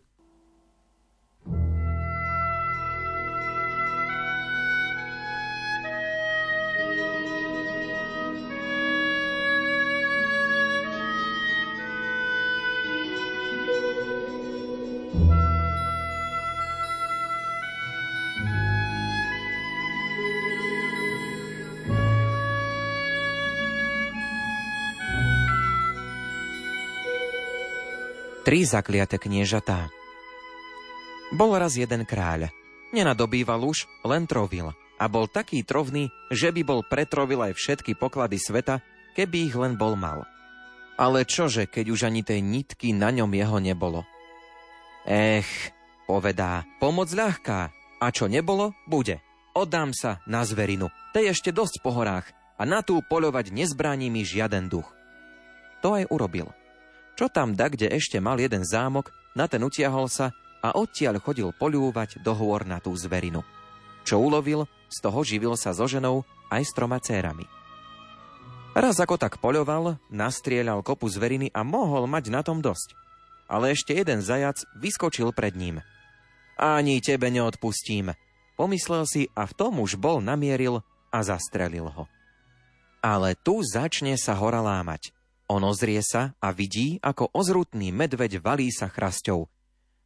[28.46, 29.89] Tri zakliate kniežatá
[31.34, 32.54] Bol raz jeden kráľ.
[32.93, 34.70] Nenadobýval už, len trovil.
[35.02, 38.86] A bol taký trovný, že by bol pretrovil aj všetky poklady sveta,
[39.18, 40.30] keby ich len bol mal.
[40.93, 44.06] Ale čože, keď už ani tej nitky na ňom jeho nebolo?
[45.10, 45.74] Ech,
[46.06, 47.74] povedá, pomoc ľahká.
[47.98, 49.26] A čo nebolo, bude.
[49.58, 50.93] Oddám sa na zverinu.
[51.18, 52.30] Tej ešte dosť po horách
[52.62, 54.86] a na tú poľovať nezbráni mi žiaden duch.
[55.82, 56.54] To aj urobil.
[57.16, 61.47] Čo tam da, kde ešte mal jeden zámok, na ten utiahol sa a odtiaľ chodil
[61.55, 63.39] poľúvať do hôr na tú zverinu.
[64.03, 67.47] Čo ulovil, z toho živil sa so ženou aj s troma cérami.
[68.76, 72.91] Raz ako tak poľoval, nastrieľal kopu zveriny a mohol mať na tom dosť.
[73.47, 75.80] Ale ešte jeden zajac vyskočil pred ním.
[76.59, 78.11] Ani tebe neodpustím,
[78.59, 82.03] pomyslel si a v tom už bol namieril a zastrelil ho.
[82.99, 85.14] Ale tu začne sa hora lámať.
[85.46, 89.46] On ozrie sa a vidí, ako ozrutný medveď valí sa chrasťou,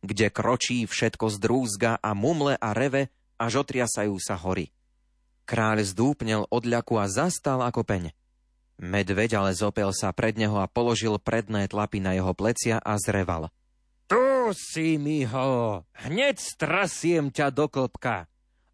[0.04, 3.08] kde kročí všetko z drúzga a mumle a reve,
[3.40, 4.76] až otriasajú sa hory.
[5.48, 8.12] Kráľ zdúpnel od ľaku a zastal ako peň.
[8.80, 13.52] Medveď ale zopel sa pred neho a položil predné tlapy na jeho plecia a zreval.
[14.08, 18.28] Tu si mi ho, hneď strasiem ťa do klopka.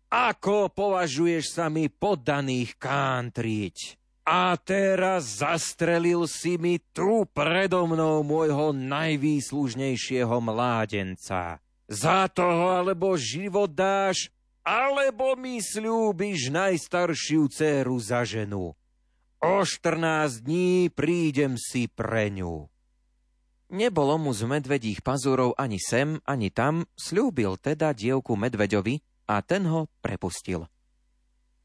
[0.10, 3.78] Ako považuješ sa mi poddaných kántriť?
[4.26, 11.62] A teraz zastrelil si mi tu predo mnou môjho najvýslužnejšieho mládenca.
[11.86, 14.34] Za toho alebo život dáš,
[14.66, 18.74] alebo mi slúbiš najstaršiu dceru za ženu.
[19.46, 22.66] O 14 dní prídem si pre ňu.
[23.70, 29.70] Nebolo mu z medvedích pazúrov ani sem, ani tam, slúbil teda dievku medveďovi a ten
[29.70, 30.66] ho prepustil.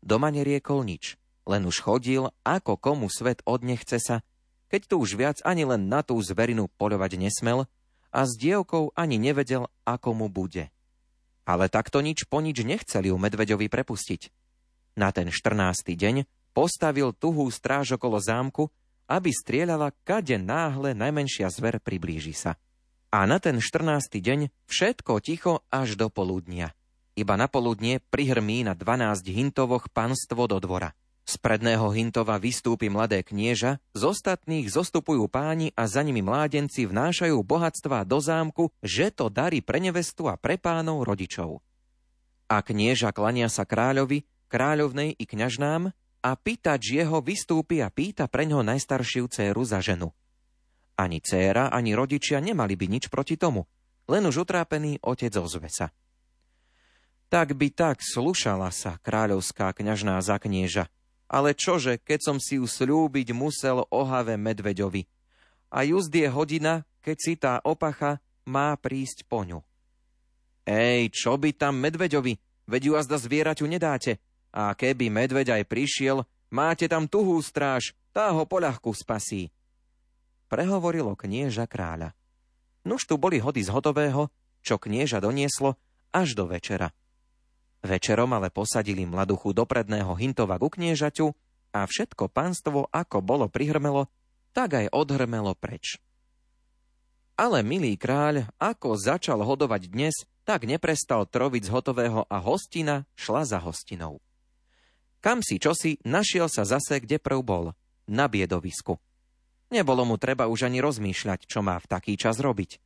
[0.01, 1.20] Doma neriekol nič,
[1.51, 4.23] len už chodil, ako komu svet odnechce sa,
[4.71, 7.67] keď tu už viac ani len na tú zverinu poľovať nesmel
[8.15, 10.71] a s dievkou ani nevedel, ako mu bude.
[11.43, 14.31] Ale takto nič po nič nechceli ju medveďovi prepustiť.
[14.95, 15.83] Na ten 14.
[15.91, 16.23] deň
[16.55, 18.71] postavil tuhú stráž okolo zámku,
[19.11, 22.55] aby strieľala, kade náhle najmenšia zver priblíži sa.
[23.11, 24.07] A na ten 14.
[24.23, 26.71] deň všetko ticho až do poludnia.
[27.19, 30.95] Iba na poludnie prihrmí na 12 hintovoch panstvo do dvora.
[31.27, 37.39] Z predného hintova vystúpi mladé knieža, z ostatných zostupujú páni a za nimi mládenci vnášajú
[37.47, 41.63] bohatstva do zámku, že to darí pre nevestu a pre pánov rodičov.
[42.51, 48.45] A knieža klania sa kráľovi, kráľovnej i kňažnám, a pýtač jeho vystúpi a pýta pre
[48.45, 50.13] ňoho najstaršiu dceru za ženu.
[51.01, 53.65] Ani dcéra, ani rodičia nemali by nič proti tomu,
[54.05, 55.89] len už utrápený otec ozve sa.
[57.33, 60.93] Tak by tak slušala sa kráľovská kňažná za knieža,
[61.31, 65.07] ale čože, keď som si ju slúbiť musel ohave medveďovi.
[65.71, 69.63] A just je hodina, keď si tá opacha má prísť po ňu.
[70.67, 72.35] Ej, čo by tam medveďovi?
[72.67, 74.19] Veď ju azda zvieraťu nedáte,
[74.51, 79.55] a keby medveď aj prišiel, máte tam tuhú stráž, tá ho poľahku spasí.
[80.51, 82.11] Prehovorilo knieža kráľa.
[82.83, 84.35] Nuž tu boli hody z hotového,
[84.67, 85.79] čo knieža donieslo,
[86.11, 86.91] až do večera.
[87.81, 91.33] Večerom ale posadili mladuchu do predného hintova ku kniežaťu
[91.73, 94.13] a všetko pánstvo, ako bolo prihrmelo,
[94.53, 95.97] tak aj odhrmelo preč.
[97.41, 100.13] Ale milý kráľ, ako začal hodovať dnes,
[100.45, 104.21] tak neprestal troviť z hotového a hostina šla za hostinou.
[105.25, 107.65] Kam si čosi, našiel sa zase, kde prv bol.
[108.11, 109.01] Na biedovisku.
[109.71, 112.83] Nebolo mu treba už ani rozmýšľať, čo má v taký čas robiť.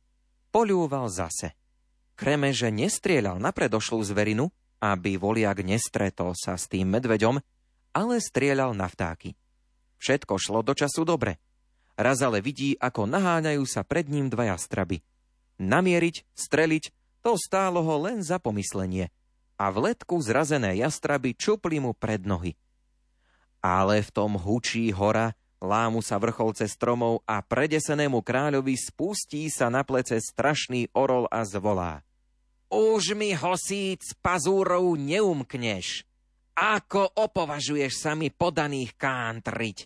[0.53, 1.57] Poľúval zase.
[2.15, 7.39] Kremeže nestrieľal na predošlú zverinu, aby voliak nestretol sa s tým medveďom,
[7.95, 9.35] ale strieľal na vtáky.
[9.99, 11.39] Všetko šlo do času dobre.
[11.95, 14.99] Raz ale vidí, ako naháňajú sa pred ním dvaja straby.
[15.61, 16.91] Namieriť, streliť,
[17.23, 19.07] to stálo ho len za pomyslenie–
[19.55, 22.55] a v letku zrazené jastraby čupli mu pred nohy.
[23.63, 29.81] Ale v tom hučí hora, lámu sa vrcholce stromov a predesenému kráľovi spustí sa na
[29.81, 32.05] plece strašný orol a zvolá.
[32.71, 36.01] Už mi hosíc pazúrov neumkneš.
[36.55, 39.77] Ako opovažuješ sa mi podaných kántriť?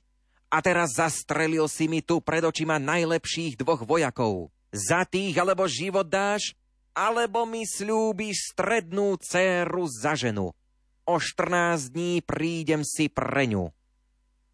[0.50, 4.50] A teraz zastrelil si mi tu pred očima najlepších dvoch vojakov.
[4.70, 6.54] Za tých alebo život dáš,
[6.94, 10.54] alebo mi slúbiš strednú céru za ženu.
[11.10, 13.74] O 14 dní prídem si pre ňu.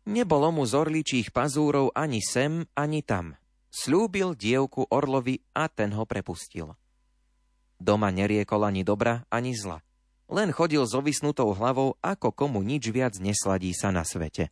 [0.05, 3.35] Nebolo mu z orličích pazúrov ani sem, ani tam.
[3.73, 6.71] Slúbil dievku Orlovi a ten ho prepustil.
[7.77, 9.83] Doma neriekol ani dobra, ani zla.
[10.31, 14.49] Len chodil s ovisnutou hlavou, ako komu nič viac nesladí sa na svete.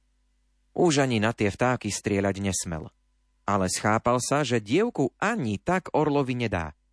[0.78, 2.94] Už ani na tie vtáky strieľať nesmel.
[3.44, 6.72] Ale schápal sa, že dievku ani tak Orlovi nedá–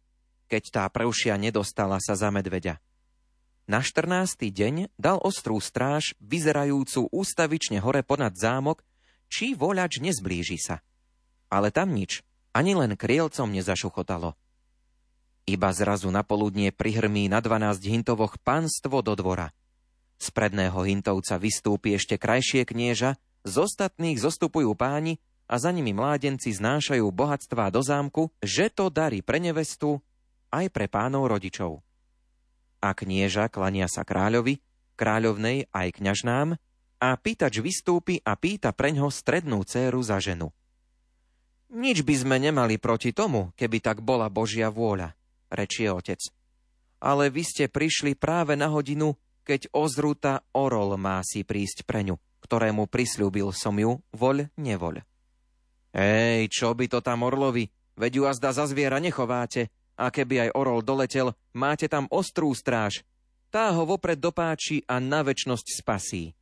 [0.50, 2.82] keď tá prvšia nedostala sa za medveďa.
[3.70, 4.50] Na 14.
[4.50, 8.82] deň dal ostrú stráž, vyzerajúcu ústavične hore ponad zámok,
[9.30, 10.82] či voľač nezblíži sa.
[11.46, 14.34] Ale tam nič, ani len krielcom nezašuchotalo.
[15.48, 19.52] Iba zrazu na poludnie prihrmí na 12 hintovoch panstvo do dvora.
[20.20, 25.16] Z predného hintovca vystúpi ešte krajšie knieža, z ostatných zostupujú páni
[25.48, 29.98] a za nimi mládenci znášajú bohatstvá do zámku, že to darí pre nevestu
[30.52, 31.80] aj pre pánov rodičov.
[32.84, 34.60] A knieža klania sa kráľovi,
[34.94, 36.48] kráľovnej aj kňažnám,
[37.00, 40.52] a pýtač vystúpi a pýta preňho strednú céru za ženu.
[41.72, 45.16] Nič by sme nemali proti tomu, keby tak bola Božia vôľa,
[45.50, 46.22] rečie otec.
[47.02, 52.86] Ale vy ste prišli práve na hodinu, keď ozrúta orol má si prísť preňu, ktorému
[52.86, 55.02] prislúbil som ju, voľ, nevoľ.
[55.90, 57.66] Ej, čo by to tam orlovi,
[57.98, 63.04] veď ju azda za zviera nechováte, a keby aj orol doletel, máte tam ostrú stráž.
[63.52, 66.32] Tá ho vopred dopáči a na väčnosť spasí.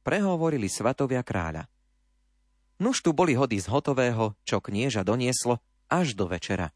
[0.00, 1.68] Prehovorili svatovia kráľa.
[2.78, 5.58] Nuž tu boli hody z hotového, čo knieža donieslo,
[5.90, 6.70] až do večera.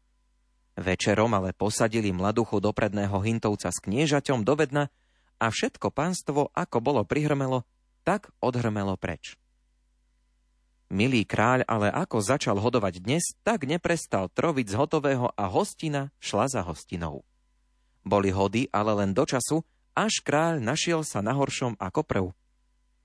[0.79, 4.87] Večerom ale posadili mladuchu do predného hintovca s kniežaťom do vedna
[5.41, 7.67] a všetko pánstvo, ako bolo prihrmelo,
[8.07, 9.35] tak odhrmelo preč.
[10.91, 16.51] Milý kráľ ale ako začal hodovať dnes, tak neprestal troviť z hotového a hostina šla
[16.51, 17.23] za hostinou.
[18.03, 19.63] Boli hody ale len do času,
[19.95, 22.25] až kráľ našiel sa na horšom ako prv.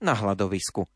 [0.03, 0.91] Na hľadovisku.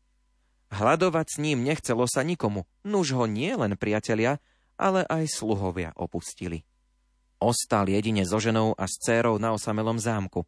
[0.71, 4.39] Hľadovať s ním nechcelo sa nikomu, nuž ho nie len priatelia,
[4.81, 6.65] ale aj sluhovia opustili.
[7.37, 10.41] Ostal jedine so ženou a s cérou na osamelom zámku.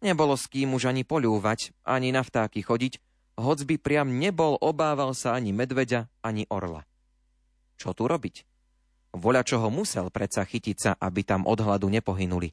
[0.00, 2.96] Nebolo s kým už ani poľúvať, ani na vtáky chodiť,
[3.36, 6.88] hoc by priam nebol, obával sa ani medveďa, ani orla.
[7.76, 8.44] Čo tu robiť?
[9.16, 12.52] Voľa čoho musel predsa chytiť sa, aby tam od hladu nepohynuli.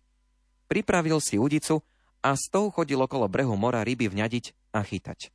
[0.71, 1.83] Pripravil si udicu
[2.23, 5.34] a s tou chodil okolo brehu mora ryby vňadiť a chytať.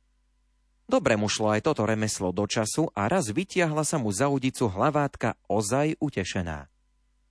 [0.91, 4.67] Dobre mu šlo aj toto remeslo do času a raz vytiahla sa mu za udicu
[4.67, 6.67] hlavátka ozaj utešená.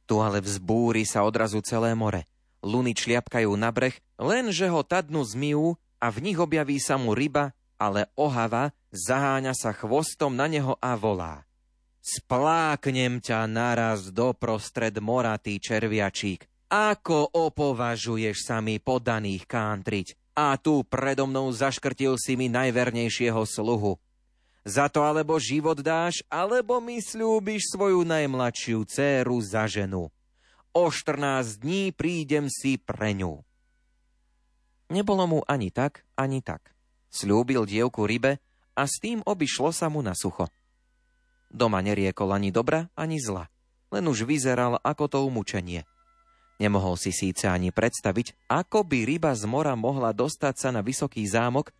[0.09, 2.25] Tu ale vzbúri sa odrazu celé more.
[2.65, 7.53] Luny čliapkajú na breh, lenže ho tadnu zmijú a v nich objaví sa mu ryba
[7.81, 11.49] ale ohava zaháňa sa chvostom na neho a volá.
[12.05, 16.45] Spláknem ťa naraz do prostred mora, ty červiačík.
[16.71, 20.20] Ako opovažuješ sa mi podaných kántriť?
[20.37, 23.99] A tu predo mnou zaškrtil si mi najvernejšieho sluhu.
[24.65, 30.13] Za to alebo život dáš, alebo mi slúbiš svoju najmladšiu dceru za ženu.
[30.71, 33.43] O 14 dní prídem si pre ňu.
[34.91, 36.75] Nebolo mu ani tak, ani tak.
[37.11, 38.39] Sľúbil dievku rybe
[38.79, 40.47] a s tým obišlo sa mu na sucho.
[41.51, 43.51] Doma neriekol ani dobra, ani zla,
[43.91, 45.90] len už vyzeral ako to umúčenie.
[46.61, 51.25] Nemohol si síce ani predstaviť, ako by ryba z mora mohla dostať sa na vysoký
[51.25, 51.73] zámok,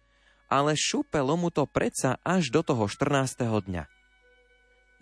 [0.49, 3.45] ale šupelo mu to predsa až do toho 14.
[3.45, 3.85] dňa.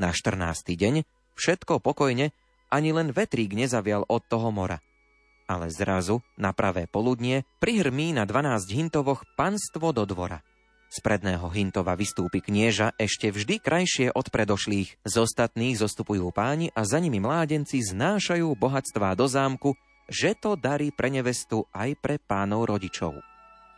[0.02, 0.74] Na 14.
[0.74, 1.06] deň
[1.38, 2.34] všetko pokojne,
[2.68, 4.82] ani len vetrík nezavial od toho mora
[5.48, 10.44] ale zrazu, na pravé poludnie, prihrmí na 12 hintovoch panstvo do dvora.
[10.88, 15.04] Z predného hintova vystúpi knieža ešte vždy krajšie od predošlých.
[15.04, 19.76] Z ostatných zostupujú páni a za nimi mládenci znášajú bohatstvá do zámku,
[20.08, 23.20] že to darí pre nevestu aj pre pánov rodičov.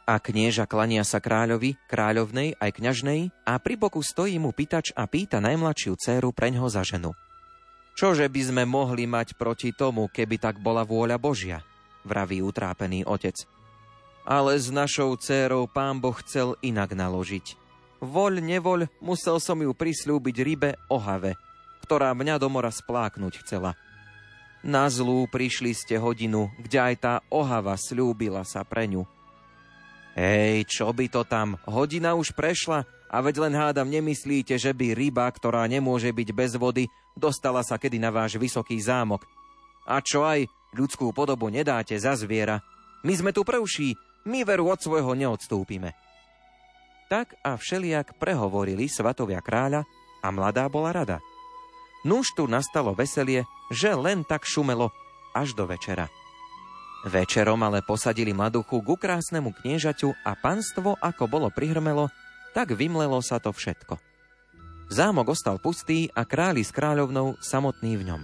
[0.07, 5.07] A knieža klania sa kráľovi, kráľovnej aj kňažnej a pri boku stojí mu pýtač a
[5.11, 7.11] pýta najmladšiu dceru preňho za ženu.
[7.99, 11.59] Čože by sme mohli mať proti tomu, keby tak bola vôľa Božia,
[12.07, 13.60] vraví utrápený otec.
[14.25, 17.57] Ale s našou dcérou pán Boh chcel inak naložiť.
[18.01, 21.37] Voľ, nevoľ, musel som ju prislúbiť rybe ohave,
[21.85, 23.77] ktorá mňa do mora spláknuť chcela.
[24.61, 29.09] Na zlú prišli ste hodinu, kde aj tá ohava slúbila sa pre ňu.
[30.16, 34.93] Hej, čo by to tam, hodina už prešla a veď len hádam nemyslíte, že by
[34.93, 39.25] ryba, ktorá nemôže byť bez vody, dostala sa kedy na váš vysoký zámok.
[39.89, 40.45] A čo aj,
[40.77, 42.61] ľudskú podobu nedáte za zviera.
[43.01, 43.97] My sme tu prvší,
[44.27, 45.97] my veru od svojho neodstúpime.
[47.11, 49.83] Tak a všeliak prehovorili svatovia kráľa
[50.23, 51.18] a mladá bola rada.
[52.07, 54.89] Nuž tu nastalo veselie, že len tak šumelo
[55.37, 56.09] až do večera.
[57.01, 62.12] Večerom ale posadili mladuchu ku krásnemu kniežaťu a panstvo, ako bolo prihrmelo,
[62.53, 63.97] tak vymlelo sa to všetko.
[64.91, 68.23] Zámok ostal pustý a králi s kráľovnou samotný v ňom.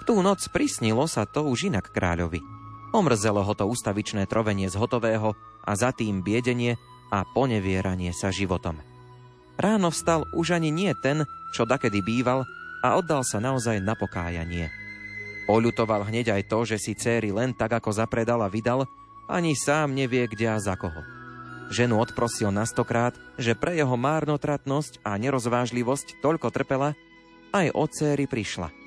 [0.00, 2.63] V tú noc prisnilo sa to už inak kráľovi.
[2.94, 5.34] Omrzelo ho to ustavičné trovenie z hotového
[5.66, 6.78] a za tým biedenie
[7.10, 8.78] a ponevieranie sa životom.
[9.58, 12.46] Ráno vstal už ani nie ten, čo dakedy býval
[12.86, 14.70] a oddal sa naozaj na pokájanie.
[15.50, 18.86] Oľutoval hneď aj to, že si céry len tak ako zapredal a vydal,
[19.26, 21.02] ani sám nevie kde a za koho.
[21.74, 26.94] Ženu odprosil na stokrát, že pre jeho márnotratnosť a nerozvážlivosť toľko trpela,
[27.50, 28.83] aj od céry prišla.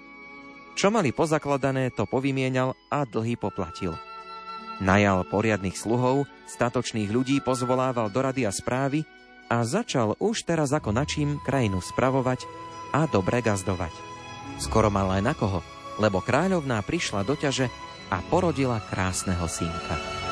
[0.78, 3.98] Čo mali pozakladané, to povymienal a dlhy poplatil.
[4.78, 9.02] Najal poriadnych sluhov, statočných ľudí pozvolával do rady a správy
[9.50, 12.46] a začal už teraz ako načím krajinu spravovať
[12.94, 13.90] a dobre gazdovať.
[14.62, 15.66] Skoro mal aj na koho,
[15.98, 17.74] lebo kráľovná prišla do ťaže
[18.14, 20.27] a porodila krásneho synka.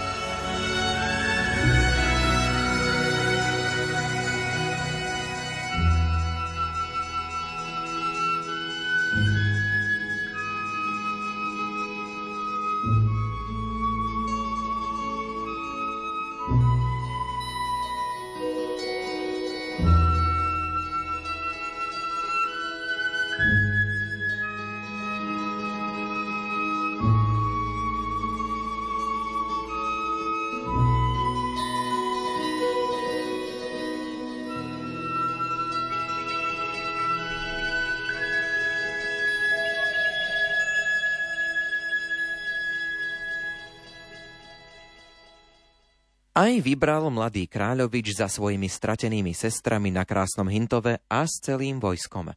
[46.36, 52.36] Aj vybral mladý kráľovič za svojimi stratenými sestrami na krásnom Hintove a s celým vojskom.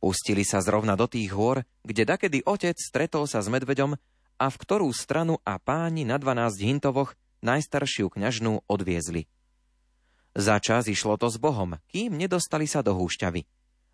[0.00, 3.92] Pustili sa zrovna do tých hôr, kde dakedy otec stretol sa s medveďom
[4.40, 7.12] a v ktorú stranu a páni na 12 Hintovoch
[7.44, 9.28] najstaršiu kňažnú odviezli.
[10.32, 13.44] Za čas išlo to s Bohom, kým nedostali sa do húšťavy.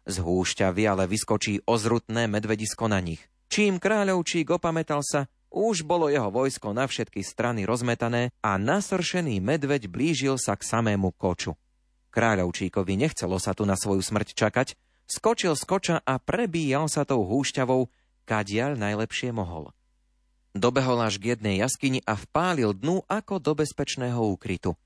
[0.07, 3.27] Z húšťavy ale vyskočí ozrutné medvedisko na nich.
[3.51, 9.87] Čím kráľovčík opamätal sa, už bolo jeho vojsko na všetky strany rozmetané a nasršený medveď
[9.87, 11.55] blížil sa k samému koču.
[12.13, 14.75] Kráľovčíkovi nechcelo sa tu na svoju smrť čakať,
[15.05, 17.89] skočil z koča a prebíjal sa tou húšťavou,
[18.25, 19.73] kadiaľ najlepšie mohol.
[20.53, 24.77] Dobehol až k jednej jaskyni a vpálil dnu ako do bezpečného úkrytu.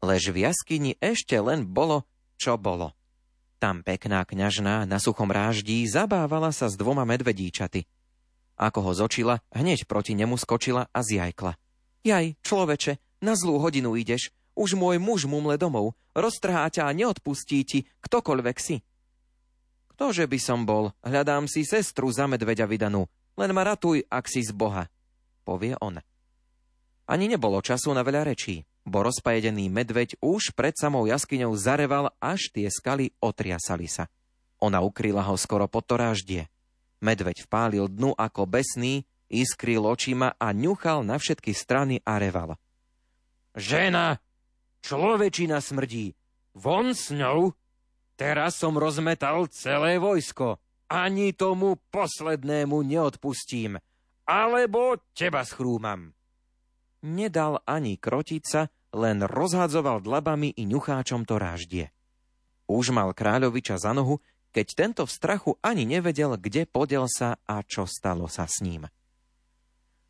[0.00, 2.08] Lež v jaskyni ešte len bolo,
[2.40, 2.96] čo bolo.
[3.60, 7.84] Tam pekná kňažná na suchom ráždí zabávala sa s dvoma medvedíčaty–
[8.60, 11.56] ako ho zočila, hneď proti nemu skočila a zjajkla.
[12.04, 14.28] Jaj, človeče, na zlú hodinu ideš.
[14.52, 15.96] Už môj muž mumle domov.
[16.12, 18.84] Roztrhá ťa a neodpustí ti, ktokoľvek si.
[19.96, 23.08] Ktože by som bol, hľadám si sestru za medveďa vydanú.
[23.40, 24.88] Len ma ratuj, ak si z Boha,
[25.48, 26.02] povie on.
[27.08, 32.52] Ani nebolo času na veľa rečí, bo rozpajedený medveď už pred samou jaskyňou zareval, až
[32.52, 34.08] tie skaly otriasali sa.
[34.60, 36.48] Ona ukryla ho skoro pod to ráždie.
[37.00, 42.60] Medveď vpálil dnu ako besný, iskril očima a ňuchal na všetky strany a reval.
[43.56, 44.20] Žena!
[44.84, 46.12] Človečina smrdí!
[46.56, 47.56] Von s ňou!
[48.20, 50.60] Teraz som rozmetal celé vojsko.
[50.92, 53.80] Ani tomu poslednému neodpustím.
[54.28, 56.12] Alebo teba schrúmam.
[57.00, 61.88] Nedal ani krotica, len rozhadzoval dlabami i ňucháčom to ráždie.
[62.68, 64.20] Už mal kráľoviča za nohu,
[64.50, 68.90] keď tento v strachu ani nevedel, kde podel sa a čo stalo sa s ním.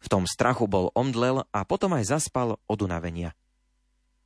[0.00, 3.36] V tom strachu bol omdlel a potom aj zaspal od unavenia.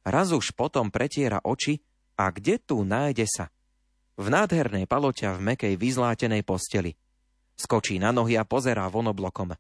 [0.07, 1.83] Raz už potom pretiera oči
[2.15, 3.51] a kde tu nájde sa?
[4.15, 6.95] V nádhernej paloťa v mekej vyzlátenej posteli.
[7.59, 9.59] Skočí na nohy a pozerá von oblokom.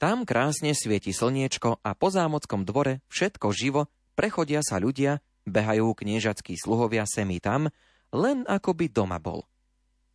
[0.00, 6.56] Tam krásne svieti slniečko a po zámockom dvore všetko živo, prechodia sa ľudia, behajú kniežackí
[6.56, 7.68] sluhovia semi tam,
[8.08, 9.49] len ako by doma bol.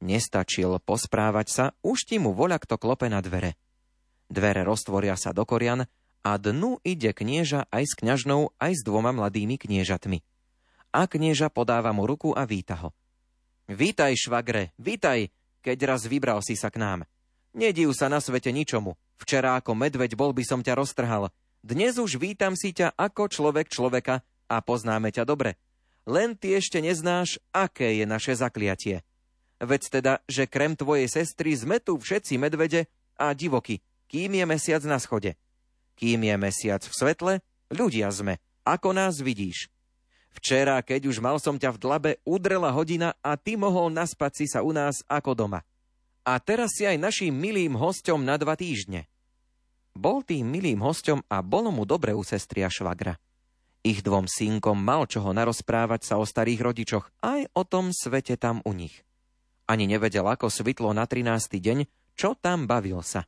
[0.05, 3.57] Nestačil posprávať sa, už ti mu voľa kto klope na dvere.
[4.29, 5.89] Dvere roztvoria sa do korian
[6.21, 10.21] a dnu ide knieža aj s kňažnou, aj s dvoma mladými kniežatmi.
[10.93, 12.93] A knieža podáva mu ruku a víta ho.
[13.65, 15.33] Vítaj, švagre, vítaj,
[15.65, 17.09] keď raz vybral si sa k nám.
[17.57, 18.93] Nediv sa na svete ničomu.
[19.17, 21.33] Včera ako medveď bol by som ťa roztrhal.
[21.65, 25.57] Dnes už vítam si ťa ako človek človeka a poznáme ťa dobre.
[26.05, 29.01] Len ty ešte neznáš, aké je naše zakliatie.
[29.61, 33.79] Veď teda, že krem tvojej sestry sme tu všetci medvede a divoky,
[34.11, 35.39] kým je mesiac na schode.
[35.95, 37.33] Kým je mesiac v svetle,
[37.71, 39.71] ľudia sme, ako nás vidíš.
[40.35, 44.45] Včera, keď už mal som ťa v dlabe, udrela hodina a ty mohol naspať si
[44.51, 45.63] sa u nás ako doma.
[46.27, 49.07] A teraz si aj našim milým hosťom na dva týždne.
[49.95, 53.15] Bol tým milým hosťom a bolo mu dobre u sestri a švagra.
[53.79, 58.59] Ich dvom synkom mal čoho narozprávať sa o starých rodičoch, aj o tom svete tam
[58.67, 59.05] u nich.
[59.65, 61.57] Ani nevedel, ako svitlo na 13.
[61.57, 63.25] deň, čo tam bavil sa.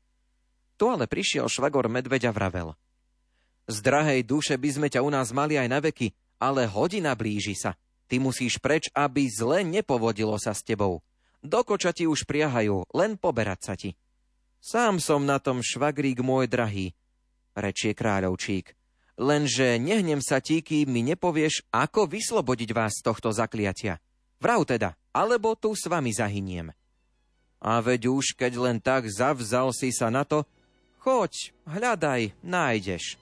[0.78, 2.78] Tu ale prišiel švagor medveďa vravel.
[3.68, 7.58] Z drahej duše by sme ťa u nás mali aj na veky, ale hodina blíži
[7.58, 7.76] sa.
[8.08, 11.04] Ty musíš preč, aby zle nepovodilo sa s tebou.
[11.44, 11.62] Do
[11.92, 14.00] ti už priahajú, len poberať sa ti.
[14.64, 16.96] Sám som na tom švagrík môj drahý,
[17.58, 18.74] rečie kráľovčík.
[19.18, 23.98] Lenže nehnem sa ti, kým mi nepovieš, ako vyslobodiť vás z tohto zakliatia.
[24.38, 26.70] Vrav teda, alebo tu s vami zahyniem.
[27.58, 30.46] A veď už, keď len tak zavzal si sa na to,
[31.02, 33.18] choď, hľadaj, nájdeš.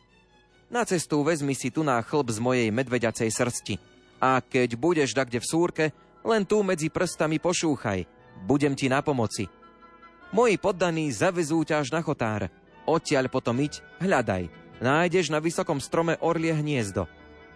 [0.68, 3.76] Na cestu vezmi si tu na chlb z mojej medveďacej srsti.
[4.20, 5.86] A keď budeš dakde v súrke,
[6.28, 8.04] len tu medzi prstami pošúchaj.
[8.44, 9.48] Budem ti na pomoci.
[10.36, 12.52] Moji poddaní zavezú ťa až na chotár.
[12.84, 14.52] Odtiaľ potom iť, hľadaj.
[14.84, 17.08] Nájdeš na vysokom strome orlie hniezdo.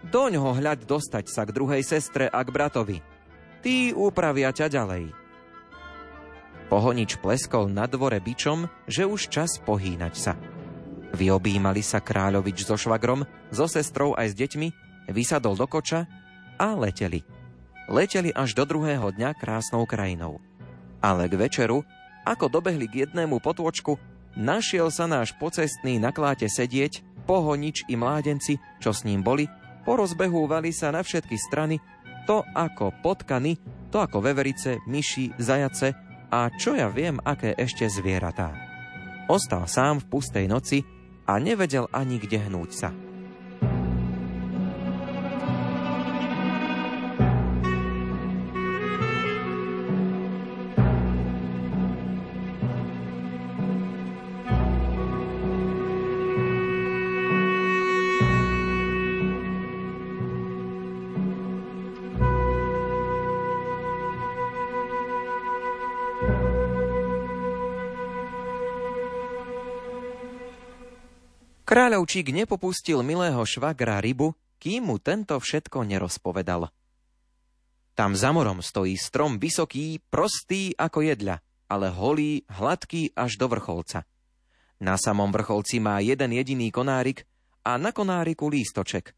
[0.08, 3.19] Doň ho hľad dostať sa k druhej sestre a k bratovi
[3.60, 5.04] tí upravia ťa ďalej.
[6.70, 10.32] Pohonič pleskol na dvore bičom, že už čas pohýnať sa.
[11.10, 14.68] Vyobímali sa kráľovič so švagrom, so sestrou aj s deťmi,
[15.10, 16.06] vysadol do koča
[16.54, 17.26] a leteli.
[17.90, 20.38] Leteli až do druhého dňa krásnou krajinou.
[21.02, 21.82] Ale k večeru,
[22.22, 23.98] ako dobehli k jednému potôčku,
[24.38, 29.50] našiel sa náš pocestný na kláte sedieť, pohonič i mládenci, čo s ním boli,
[29.82, 31.82] porozbehúvali sa na všetky strany
[32.30, 33.58] to ako potkany,
[33.90, 35.90] to ako veverice, myši, zajace
[36.30, 38.54] a čo ja viem, aké ešte zvieratá.
[39.26, 40.86] Ostal sám v pustej noci
[41.26, 42.94] a nevedel ani kde hnúť sa.
[71.70, 76.66] Kráľovčík nepopustil milého švagra rybu, kým mu tento všetko nerozpovedal.
[77.94, 81.38] Tam za morom stojí strom vysoký, prostý ako jedľa,
[81.70, 84.02] ale holý, hladký až do vrcholca.
[84.82, 87.22] Na samom vrcholci má jeden jediný konárik
[87.62, 89.14] a na konáriku lístoček.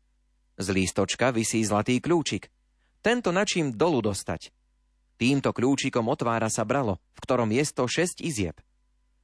[0.61, 2.53] Z lístočka visí zlatý kľúčik.
[3.01, 4.53] Tento načím dolu dostať.
[5.17, 8.61] Týmto kľúčikom otvára sa bralo, v ktorom je to šesť izieb.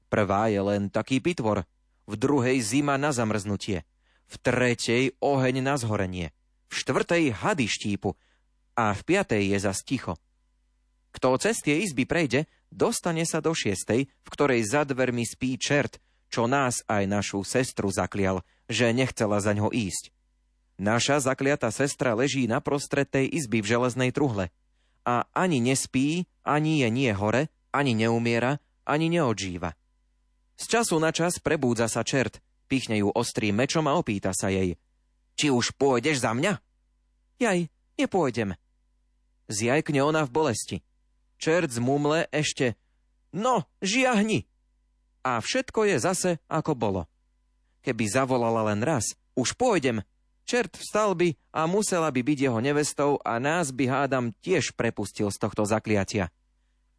[0.08, 1.68] Prvá je len taký pitvor,
[2.08, 3.84] v druhej zima na zamrznutie,
[4.24, 6.32] v tretej oheň na zhorenie,
[6.68, 8.16] v štvrtej hady štípu
[8.80, 10.16] a v piatej je zas ticho.
[11.12, 16.00] Kto cez tie izby prejde, dostane sa do šiestej, v ktorej za dvermi spí čert,
[16.32, 20.12] čo nás aj našu sestru zaklial, že nechcela za ňo ísť.
[20.78, 24.54] Naša zakliatá sestra leží naprostred tej izby v železnej truhle
[25.02, 29.74] a ani nespí, ani je nie hore, ani neumiera, ani neodžíva.
[30.58, 34.74] Z času na čas prebúdza sa čert, pichne ju ostrým mečom a opýta sa jej.
[35.38, 36.58] Či už pôjdeš za mňa?
[37.38, 38.58] Jaj, nepôjdem.
[39.46, 40.76] Zjajkne ona v bolesti.
[41.38, 42.74] Čert zmumle ešte.
[43.30, 44.50] No, žiahni!
[45.22, 47.02] A všetko je zase, ako bolo.
[47.86, 50.02] Keby zavolala len raz, už pôjdem,
[50.42, 55.30] čert vstal by a musela by byť jeho nevestou a nás by hádam tiež prepustil
[55.30, 56.34] z tohto zakliatia.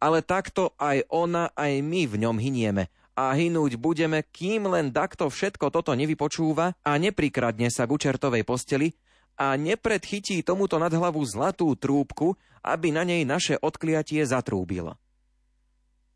[0.00, 2.88] Ale takto aj ona, aj my v ňom hynieme
[3.20, 8.96] a hynúť budeme, kým len takto všetko toto nevypočúva a neprikradne sa k učertovej posteli
[9.36, 12.32] a nepredchytí tomuto nad hlavu zlatú trúbku,
[12.64, 14.96] aby na nej naše odkliatie zatrúbilo.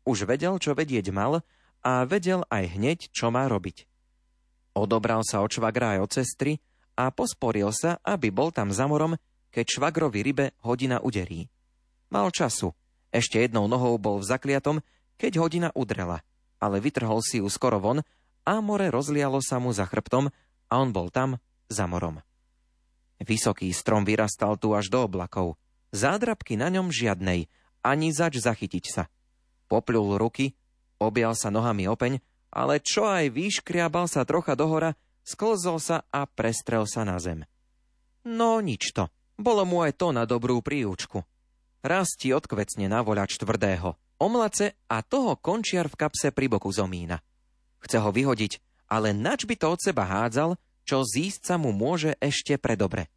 [0.01, 1.45] Už vedel, čo vedieť mal
[1.85, 3.85] a vedel aj hneď, čo má robiť.
[4.73, 6.51] Odobral sa od švagra aj od sestry
[6.97, 9.13] a posporil sa, aby bol tam za morom,
[9.53, 11.45] keď švagrovi rybe hodina uderí.
[12.09, 12.73] Mal času.
[13.13, 14.81] Ešte jednou nohou bol v zakliatom,
[15.21, 16.25] keď hodina udrela–
[16.59, 17.99] ale vytrhol si ju skoro von
[18.45, 20.29] a more rozlialo sa mu za chrbtom
[20.69, 22.21] a on bol tam za morom.
[23.19, 25.55] Vysoký strom vyrastal tu až do oblakov.
[25.95, 27.47] Zádrabky na ňom žiadnej,
[27.81, 29.03] ani zač zachytiť sa.
[29.71, 30.53] Popľul ruky,
[30.99, 32.19] objal sa nohami opeň,
[32.51, 37.47] ale čo aj vyškriabal sa trocha dohora, sklzol sa a prestrel sa na zem.
[38.27, 39.07] No nič to,
[39.39, 41.23] bolo mu aj to na dobrú príučku.
[41.85, 47.19] Raz ti odkvecne na voľač tvrdého– omlace a toho končiar v kapse pri boku zomína.
[47.83, 48.59] Chce ho vyhodiť,
[48.89, 53.09] ale nač by to od seba hádzal, čo zísť sa mu môže ešte predobre.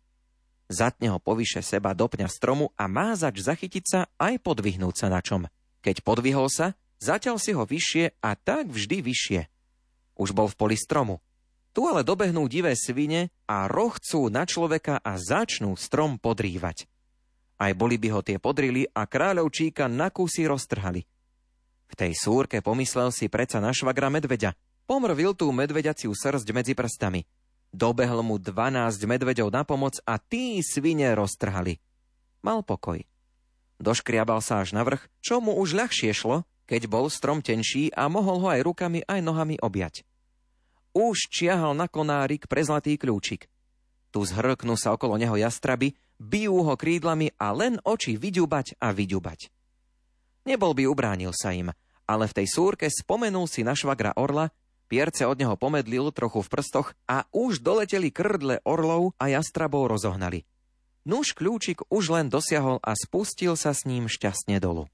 [0.68, 5.08] Zatne ho povyše seba do pňa stromu a má zač zachytiť sa aj podvihnúť sa
[5.08, 5.48] na čom.
[5.80, 9.40] Keď podvihol sa, zatiaľ si ho vyššie a tak vždy vyššie.
[10.20, 11.24] Už bol v poli stromu.
[11.72, 16.90] Tu ale dobehnú divé svine a rohcú na človeka a začnú strom podrývať.
[17.58, 21.02] Aj boli by ho tie podrili a kráľovčíka na kusy roztrhali.
[21.88, 24.54] V tej súrke pomyslel si preca na švagra medveďa.
[24.86, 27.26] Pomrvil tú medveďaciu srst medzi prstami.
[27.74, 31.76] Dobehol mu 12 medveďov na pomoc a tí svine roztrhali.
[32.40, 33.02] Mal pokoj.
[33.82, 38.08] Doškriabal sa až na vrch, čo mu už ľahšie šlo, keď bol strom tenší a
[38.08, 40.06] mohol ho aj rukami, aj nohami objať.
[40.96, 43.46] Už čiahal na konárik pre zlatý kľúčik.
[44.08, 49.52] Tu zhrknú sa okolo neho jastraby, bijú ho krídlami a len oči vyďubať a vyďubať.
[50.48, 51.70] Nebol by ubránil sa im,
[52.08, 54.48] ale v tej súrke spomenul si na švagra orla,
[54.88, 60.48] pierce od neho pomedlil trochu v prstoch a už doleteli krdle orlov a jastrabov rozohnali.
[61.04, 64.88] Nuž kľúčik už len dosiahol a spustil sa s ním šťastne dolu.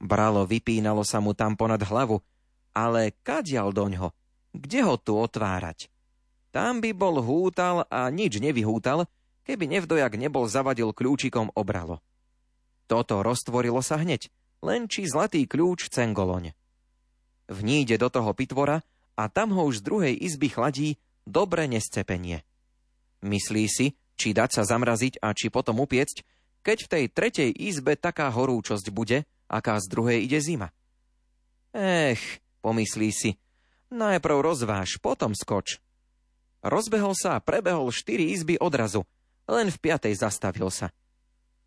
[0.00, 2.20] Bralo vypínalo sa mu tam ponad hlavu,
[2.76, 4.12] ale kadial doňho?
[4.52, 5.88] Kde ho tu otvárať?
[6.56, 9.04] Tam by bol hútal a nič nevyhútal,
[9.44, 12.00] keby nevdojak nebol zavadil kľúčikom obralo.
[12.88, 14.32] Toto roztvorilo sa hneď,
[14.64, 16.56] len či zlatý kľúč cengoloň.
[17.52, 18.80] Vníde do toho pitvora
[19.20, 20.88] a tam ho už z druhej izby chladí
[21.28, 22.40] dobre nescepenie.
[23.20, 26.24] Myslí si, či dať sa zamraziť a či potom upiecť,
[26.64, 30.72] keď v tej tretej izbe taká horúčosť bude, aká z druhej ide zima.
[31.76, 33.36] Ech, pomyslí si,
[33.92, 35.84] najprv rozváž, potom skoč.
[36.66, 39.06] Rozbehol sa a prebehol štyri izby odrazu–
[39.46, 40.90] len v piatej zastavil sa.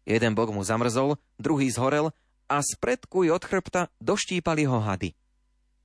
[0.04, 2.12] Jeden bok mu zamrzol, druhý zhorel
[2.52, 5.16] a z predku od chrbta doštípali ho hady.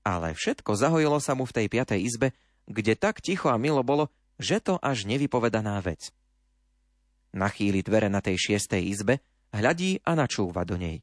[0.05, 2.29] Ale všetko zahojilo sa mu v tej piatej izbe,
[2.69, 6.11] kde tak ticho a milo bolo, že to až nevypovedaná vec.
[7.35, 9.23] Nachýli dvere na tej šiestej izbe,
[9.55, 11.03] hľadí a načúva do nej.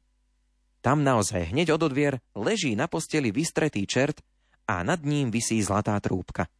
[0.82, 4.18] Tam naozaj hneď od odvier leží na posteli vystretý čert
[4.66, 6.50] a nad ním visí zlatá trúbka.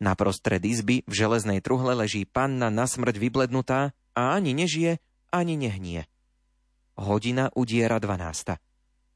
[0.00, 4.96] Na prostred izby v železnej truhle leží panna na smrť vyblednutá a ani nežije,
[5.28, 6.08] ani nehnie.
[6.96, 8.56] Hodina udiera dvanásta.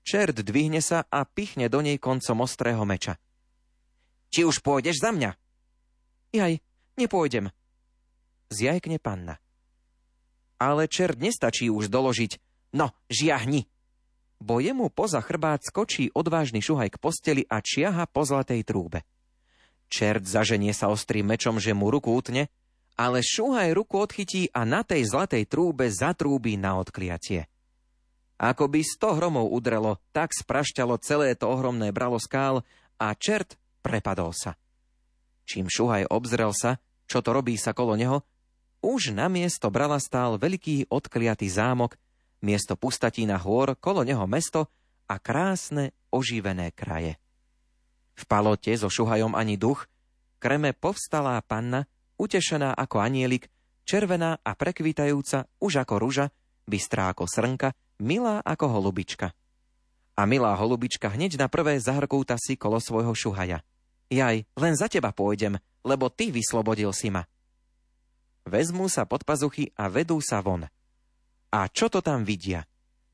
[0.04, 3.16] Čert dvihne sa a pichne do nej koncom ostrého meča.
[4.28, 5.32] Či už pôjdeš za mňa?
[6.36, 6.60] Jaj,
[7.00, 7.48] nepôjdem.
[8.52, 9.40] Zjajkne panna.
[10.60, 12.36] Ale čert nestačí už doložiť.
[12.76, 13.64] No, žiahni.
[14.36, 19.00] Bo jemu poza chrbát skočí odvážny šuhaj k posteli a čiaha po zlatej trúbe.
[19.88, 22.50] Čert zaženie sa ostrým mečom, že mu ruku utne,
[22.94, 27.50] ale šuhaj ruku odchytí a na tej zlatej trúbe zatrúbi na odkliatie.
[28.38, 32.66] Ako by sto hromov udrelo, tak sprašťalo celé to ohromné bralo skál
[32.98, 34.58] a čert prepadol sa.
[35.46, 38.24] Čím Šuhaj obzrel sa, čo to robí sa kolo neho,
[38.84, 41.96] už na miesto brala stál veľký odkliatý zámok,
[42.44, 44.68] miesto pustatína hôr, kolo neho mesto
[45.08, 47.16] a krásne oživené kraje.
[48.14, 49.90] V palote so Šuhajom ani duch,
[50.38, 53.50] kreme povstalá panna, utešená ako anielik,
[53.82, 56.26] červená a prekvítajúca už ako ruža,
[56.64, 59.34] bystrá ako srnka, milá ako holubička.
[60.14, 63.66] A milá holubička hneď na prvé zahrkúta si kolo svojho šuhaja.
[64.14, 67.26] Jaj, len za teba pôjdem, lebo ty vyslobodil si ma.
[68.46, 70.68] Vezmú sa pod pazuchy a vedú sa von.
[71.50, 72.68] A čo to tam vidia?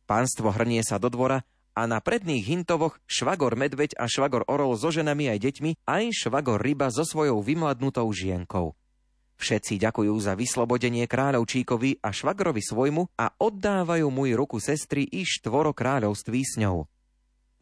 [0.04, 1.40] Pánstvo hrnie sa do dvora
[1.74, 6.60] a na predných hintovoch švagor medveď a švagor orol so ženami aj deťmi, aj švagor
[6.60, 8.74] ryba so svojou vymladnutou žienkou.
[9.40, 15.72] Všetci ďakujú za vyslobodenie kráľovčíkovi a švagrovi svojmu a oddávajú môj ruku sestry i štvoro
[15.72, 16.84] kráľovství s ňou.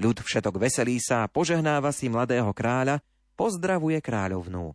[0.03, 2.99] Ľud všetok veselí sa a požehnáva si mladého kráľa,
[3.39, 4.75] pozdravuje kráľovnú.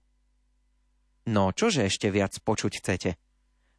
[1.28, 3.10] No čože ešte viac počuť chcete?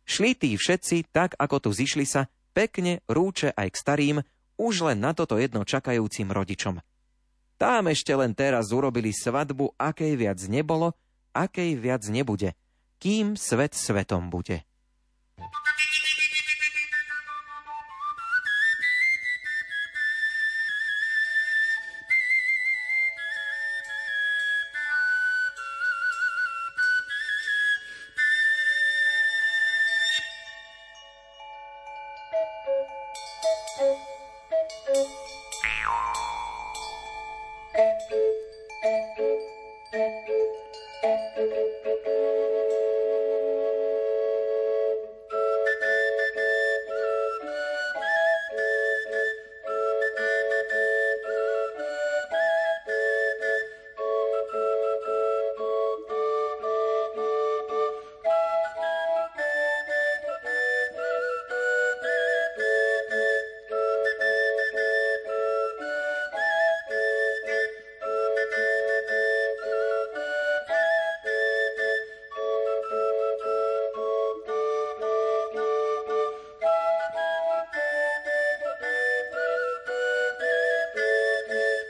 [0.04, 4.16] Šli tí všetci, tak ako tu zišli sa, pekne rúče aj k starým,
[4.60, 6.78] už len na toto jedno čakajúcim rodičom.
[7.58, 10.92] Tám ešte len teraz urobili svadbu, akej viac nebolo,
[11.32, 12.54] akej viac nebude–
[13.04, 14.64] kým svet svetom bude.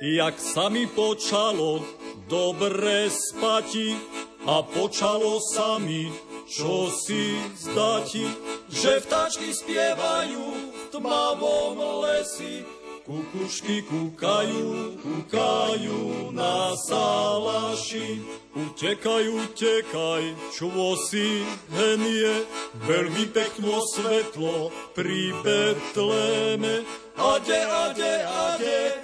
[0.04, 1.80] Jak sa mi počalo
[2.28, 3.96] dobre spati
[4.44, 6.12] a počalo sa mi,
[6.44, 8.28] čo si zdati,
[8.68, 12.68] že vtáčky spievajú v tmavom lesi,
[13.08, 18.20] kukušky kúkajú, kúkajú na salaši.
[18.52, 20.68] Utekaj, utekaj, čo
[21.00, 22.44] si henie,
[22.84, 26.84] veľmi pekno svetlo pri Betleme.
[27.16, 29.03] Ade, ade, ade,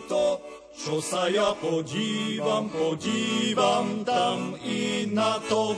[0.00, 0.40] mi to,
[0.72, 5.76] čo sa ja podívam, podívam tam i na to.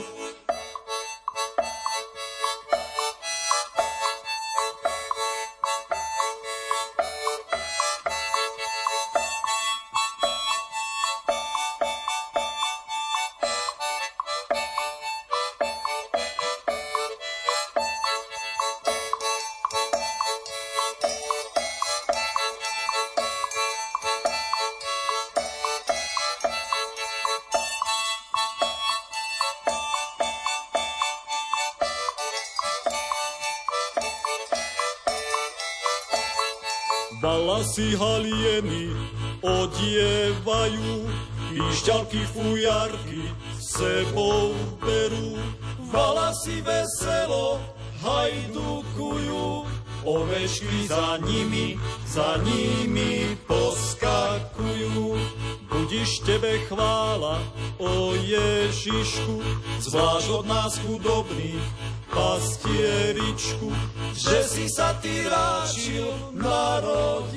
[37.73, 38.93] Balasy halieny
[39.41, 41.09] odievajú,
[41.49, 43.25] píšťalky fujarky
[43.57, 45.41] sebou berú.
[45.89, 47.57] Balasy veselo
[48.05, 49.65] hajdukujú,
[50.05, 51.73] ovešky za nimi,
[52.05, 55.17] za nimi poskakujú.
[55.65, 57.41] Budiš tebe chvála,
[57.81, 59.41] o Ježišku,
[59.81, 61.65] zvlášť od nás chudobných,
[62.13, 63.73] pastieričku,
[64.13, 66.05] že si sa ty ráčil
[66.37, 67.32] narodiť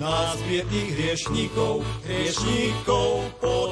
[0.00, 3.69] nás biedných hriešníkov, hriešníkov potešiť.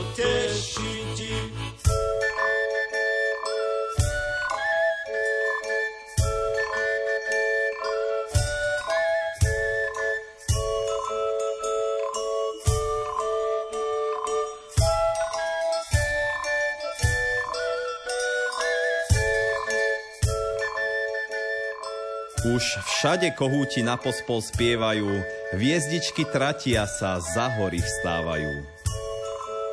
[23.08, 25.08] Všade kohúti na pospol spievajú,
[25.56, 28.68] hviezdičky tratia sa, za hory vstávajú.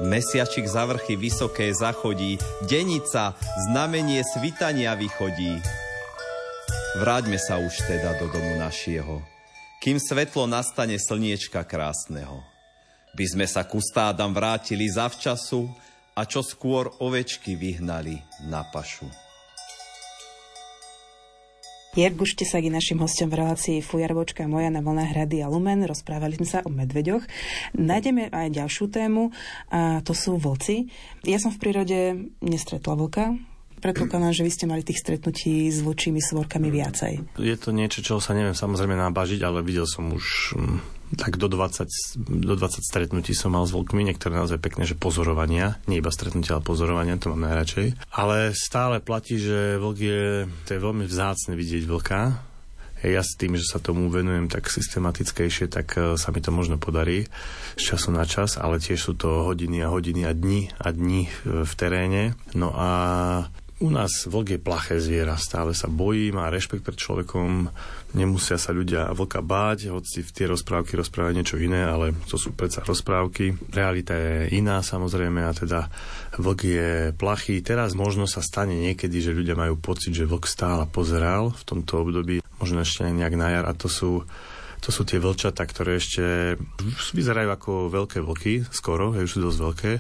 [0.08, 3.36] Mesiačik za vrchy vysoké zachodí, denica,
[3.68, 5.52] znamenie svitania vychodí.
[7.04, 9.20] Vráťme sa už teda do domu našieho,
[9.84, 12.40] kým svetlo nastane slniečka krásneho.
[13.20, 15.68] By sme sa ku stádam vrátili zavčasu
[16.16, 18.16] a čo skôr ovečky vyhnali
[18.48, 19.25] na pašu.
[21.96, 25.88] Jerguš Tesák je našim hostom v relácii Fujarvočka moja na vlnách Hrady a Lumen.
[25.88, 27.24] Rozprávali sme sa o medveďoch.
[27.80, 29.32] Nájdeme aj ďalšiu tému
[29.72, 30.92] a to sú vlci.
[31.24, 33.40] Ja som v prírode nestretla vlka,
[33.80, 37.40] predpokladám, že vy ste mali tých stretnutí s vlčími svorkami viacej.
[37.40, 41.46] Je to niečo, čo sa neviem samozrejme nabažiť, ale videl som už mm, tak do
[41.46, 41.86] 20,
[42.42, 46.58] do 20 stretnutí som mal s vlkmi, niektoré naozaj pekné, že pozorovania, nie iba stretnutia,
[46.58, 48.10] ale pozorovania, to mám najradšej.
[48.10, 50.26] Ale stále platí, že vlk je,
[50.66, 52.22] to je veľmi vzácne vidieť vlka,
[53.06, 56.82] ja s tým, že sa tomu venujem tak systematickejšie, tak e, sa mi to možno
[56.82, 57.30] podarí
[57.78, 61.30] z času na čas, ale tiež sú to hodiny a hodiny a dni a dni
[61.46, 62.34] v teréne.
[62.58, 62.90] No a
[63.84, 67.68] u nás vlk je plaché zviera, stále sa bojí, má rešpekt pred človekom,
[68.16, 72.56] nemusia sa ľudia vlka báť, hoci v tie rozprávky rozprávajú niečo iné, ale to sú
[72.56, 73.52] predsa rozprávky.
[73.76, 75.92] Realita je iná samozrejme a teda
[76.40, 76.90] vlk je
[77.20, 77.60] plachý.
[77.60, 82.08] Teraz možno sa stane niekedy, že ľudia majú pocit, že vlk stále pozeral v tomto
[82.08, 84.24] období, možno ešte nejak na jar a to sú
[84.86, 86.56] to sú tie vlčata, ktoré ešte
[87.18, 89.92] vyzerajú ako veľké vlky, skoro, už sú dosť veľké,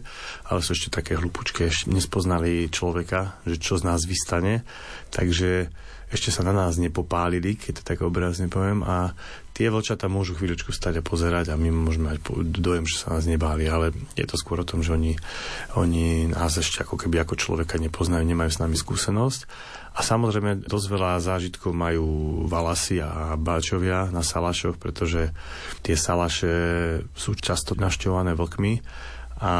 [0.53, 4.61] ale sú ešte také hlupučké, ešte nespoznali človeka, že čo z nás vystane.
[5.09, 5.73] Takže
[6.13, 9.17] ešte sa na nás nepopálili, keď to tak obrazne poviem, a
[9.57, 13.25] tie vlčata môžu chvíľočku stať a pozerať a my môžeme mať dojem, že sa nás
[13.25, 15.17] nebáli, ale je to skôr o tom, že oni,
[15.73, 19.49] oni nás ešte ako keby ako človeka nepoznajú, nemajú s nami skúsenosť
[19.95, 25.31] a samozrejme dosť veľa zážitkov majú valasy a báčovia na salašoch, pretože
[25.79, 26.51] tie salaše
[27.15, 28.83] sú často našťované vlkmi.
[29.35, 29.51] A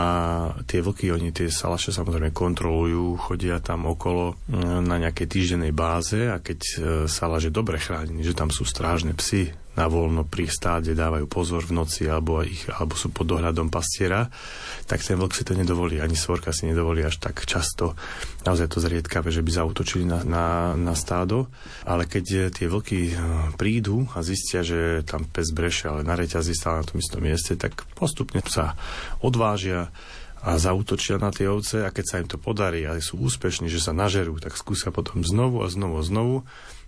[0.72, 6.32] tie vlky, oni tie salaše samozrejme kontrolujú, chodia tam okolo mm, na nejakej týždennej báze
[6.32, 6.76] a keď e,
[7.12, 11.76] salaš dobre chránený, že tam sú strážne psy, na voľno pri stáde dávajú pozor v
[11.76, 14.32] noci alebo, ich, alebo sú pod dohľadom pastiera,
[14.88, 17.94] tak ten vlk si to nedovolí, ani svorka si nedovolí až tak často.
[18.48, 20.48] Naozaj to zriedkavé, že by zautočili na, na,
[20.80, 21.52] na stádo,
[21.84, 23.16] ale keď tie vlky eh,
[23.60, 27.60] prídu a zistia, že tam pes breše, ale na reťazi stále na tom istom mieste,
[27.60, 28.80] tak postupne sa
[29.20, 29.92] odvážia
[30.46, 33.82] a zautočia na tie ovce a keď sa im to podarí a sú úspešní, že
[33.82, 36.36] sa nažerú, tak skúsia potom znovu a znovu a znovu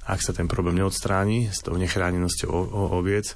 [0.07, 2.49] ak sa ten problém neodstráni s tou nechránenosťou
[2.95, 3.35] oviec,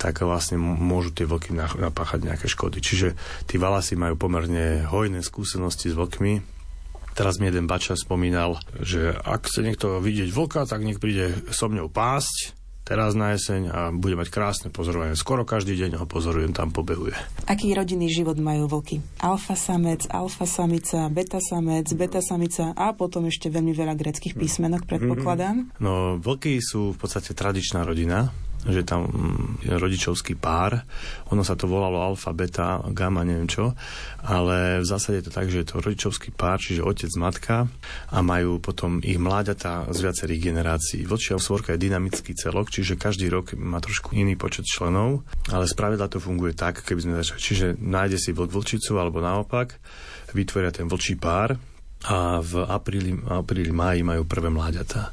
[0.00, 2.80] tak vlastne môžu tie vlky napáchať nejaké škody.
[2.80, 6.40] Čiže tí valasy majú pomerne hojné skúsenosti s vlkmi.
[7.16, 11.68] Teraz mi jeden bača spomínal, že ak chce niekto vidieť vlka, tak nech príde so
[11.68, 12.55] mňou pásť
[12.86, 15.18] teraz na jeseň a bude mať krásne pozorovanie.
[15.18, 17.18] Skoro každý deň ho pozorujem, tam pobehuje.
[17.50, 19.02] Aký rodinný život majú vlky?
[19.18, 24.86] Alfa samec, alfa samica, beta samec, beta samica a potom ešte veľmi veľa greckých písmenok,
[24.86, 25.74] predpokladám.
[25.82, 28.30] No, vlky sú v podstate tradičná rodina
[28.64, 29.06] že tam
[29.60, 30.80] je rodičovský pár.
[31.30, 33.76] Ono sa to volalo alfa, beta, gamma, neviem čo,
[34.24, 37.68] ale v zásade je to tak, že je to rodičovský pár, čiže otec, matka
[38.10, 41.06] a majú potom ich mláďatá z viacerých generácií.
[41.06, 45.22] Vlčia svorka je dynamický celok, čiže každý rok má trošku iný počet členov,
[45.52, 47.38] ale spravidla to funguje tak, keby sme začali.
[47.38, 49.78] Čiže nájde si vlk vlčicu alebo naopak,
[50.34, 51.54] vytvoria ten vlčí pár,
[52.06, 55.10] a v apríli, apríli, máji majú prvé mláďata.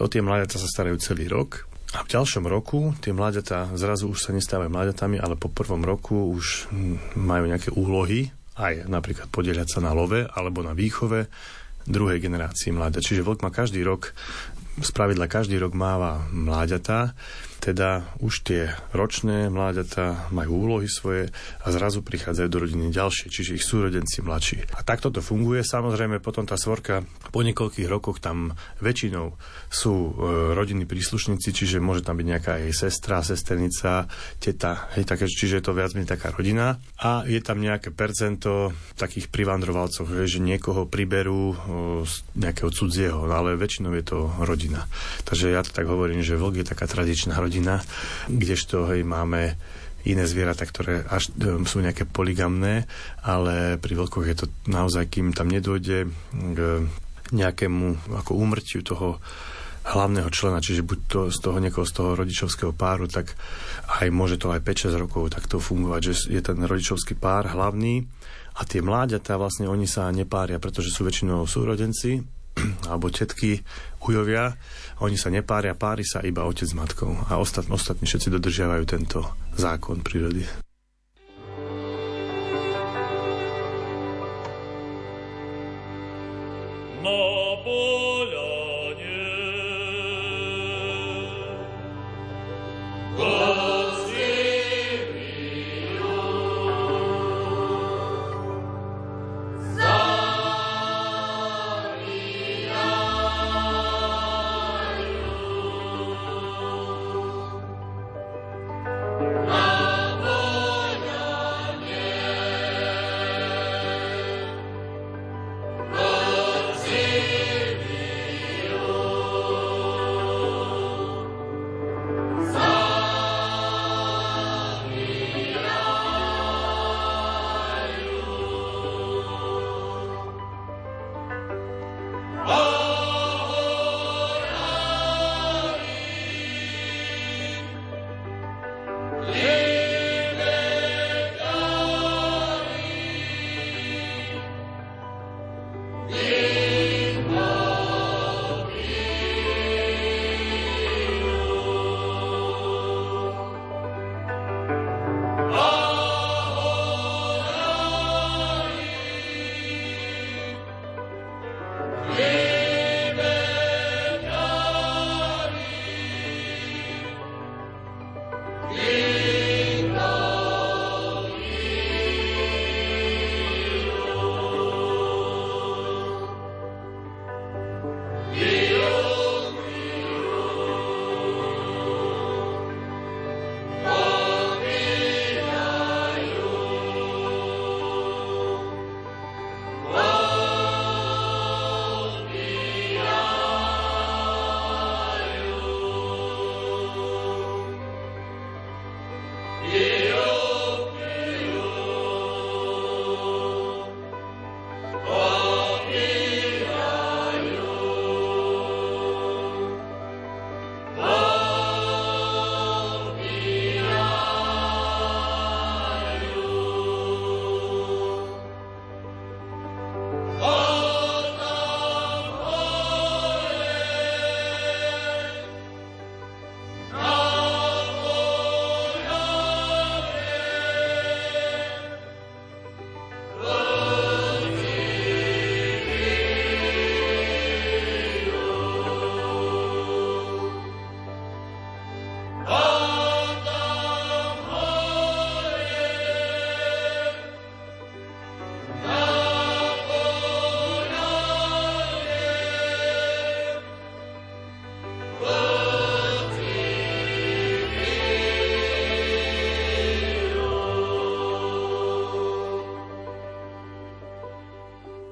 [0.00, 4.22] O tie mláďata sa starajú celý rok a v ďalšom roku tie mláďatá zrazu už
[4.22, 6.70] sa nestávajú mláďatami, ale po prvom roku už
[7.18, 11.26] majú nejaké úlohy, aj napríklad podieľať sa na love alebo na výchove
[11.90, 13.02] druhej generácii mláďat.
[13.02, 14.14] Čiže vlk má každý rok,
[14.78, 17.18] spravidla každý rok máva mláďatá
[17.60, 21.28] teda už tie ročné mláďatá majú úlohy svoje
[21.60, 24.64] a zrazu prichádzajú do rodiny ďalšie, čiže ich súrodenci mladší.
[24.72, 25.60] A takto to funguje.
[25.60, 29.36] Samozrejme, potom tá svorka po niekoľkých rokoch tam väčšinou
[29.68, 30.10] sú e,
[30.56, 34.08] rodinní príslušníci, čiže môže tam byť nejaká jej sestra, sesternica,
[34.40, 36.80] teta, hej, také, čiže je to viac menej taká rodina.
[37.04, 41.56] A je tam nejaké percento takých privandrovalcov, že niekoho priberú e,
[42.08, 44.88] z nejakého cudzieho, no ale väčšinou je to rodina.
[45.28, 47.82] Takže ja to tak hovorím, že vlk je taká tradičná rodina rodina,
[48.30, 49.58] kdežto hej, máme
[50.06, 52.86] iné zvieratá, ktoré až um, sú nejaké poligamné,
[53.26, 56.58] ale pri vlkoch je to naozaj, kým tam nedôjde k
[57.34, 59.18] nejakému ako úmrtiu toho
[59.82, 63.34] hlavného člena, čiže buď to z toho niekoho z toho rodičovského páru, tak
[63.98, 68.06] aj môže to aj 5-6 rokov takto fungovať, že je ten rodičovský pár hlavný
[68.54, 72.39] a tie mláďatá vlastne oni sa nepária, pretože sú väčšinou súrodenci
[72.90, 73.60] alebo tetky,
[74.04, 74.56] ujovia,
[75.00, 79.24] oni sa nepária, pári sa iba otec s matkou a ostatní, ostatní všetci dodržiavajú tento
[79.56, 80.44] zákon prírody.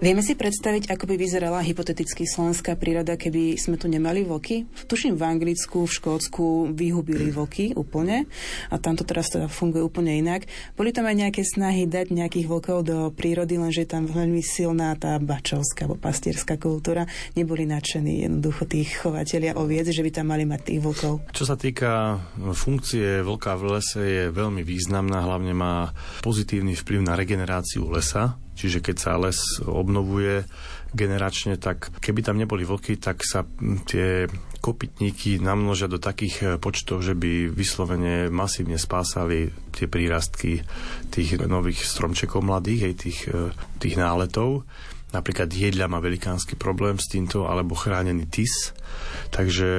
[0.09, 4.64] Vieme si predstaviť, ako by vyzerala hypoteticky slovenská príroda, keby sme tu nemali voky?
[4.89, 8.24] Tuším, v Anglicku, v Škótsku vyhubili voky úplne
[8.72, 10.48] a tam to teraz teda funguje úplne inak.
[10.80, 14.97] Boli tam aj nejaké snahy dať nejakých vokov do prírody, lenže je tam veľmi silná
[14.97, 17.05] tá bačovská alebo pastierská kultúra.
[17.36, 21.20] Neboli nadšení jednoducho tých chovatelia oviec, že by tam mali mať tých vokov.
[21.36, 22.16] Čo sa týka
[22.56, 25.93] funkcie vlka v lese, je veľmi významná, hlavne má
[26.24, 30.43] pozitívny vplyv na regeneráciu lesa, Čiže keď sa les obnovuje
[30.90, 33.47] generačne, tak keby tam neboli vlky, tak sa
[33.86, 34.26] tie
[34.59, 40.66] kopytníky namnožia do takých e, počtov, že by vyslovene masívne spásali tie prírastky
[41.14, 44.66] tých nových stromčekov mladých, aj tých, e, tých náletov.
[45.14, 48.74] Napríklad jedľa má velikánsky problém s týmto, alebo chránený tis.
[49.30, 49.70] Takže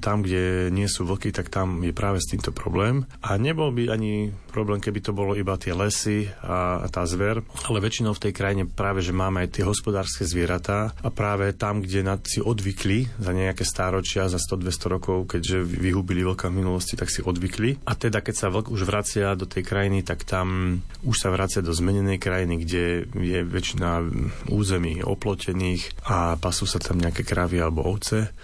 [0.00, 3.08] tam, kde nie sú vlky, tak tam je práve s týmto problém.
[3.24, 7.78] A nebol by ani problém, keby to bolo iba tie lesy a tá zver, ale
[7.80, 12.04] väčšinou v tej krajine práve, že máme aj tie hospodárske zvieratá a práve tam, kde
[12.28, 17.24] si odvykli za nejaké stáročia, za 100-200 rokov, keďže vyhubili vlka v minulosti, tak si
[17.24, 17.86] odvykli.
[17.86, 21.62] A teda, keď sa vlk už vracia do tej krajiny, tak tam už sa vracia
[21.62, 22.84] do zmenenej krajiny, kde
[23.14, 24.04] je väčšina
[24.50, 28.34] území oplotených a pasú sa tam nejaké kravy alebo ovce.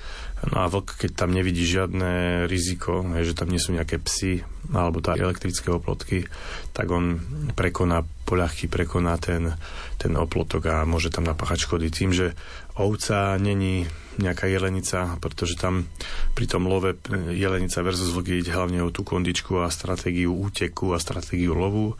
[0.52, 5.00] No a vlk, keď tam nevidí žiadne riziko, že tam nie sú nejaké psy alebo
[5.00, 6.28] tá elektrické oplotky,
[6.76, 7.20] tak on
[7.56, 9.56] prekoná poľahky prekoná ten,
[9.96, 11.88] ten oplotok a môže tam napáchať škody.
[11.92, 12.36] Tým, že
[12.76, 13.88] ovca není
[14.18, 15.86] nejaká jelenica, pretože tam
[16.34, 16.96] pri tom love
[17.32, 21.94] jelenica versus vlk ide hlavne o tú kondičku a stratégiu úteku a stratégiu lovu.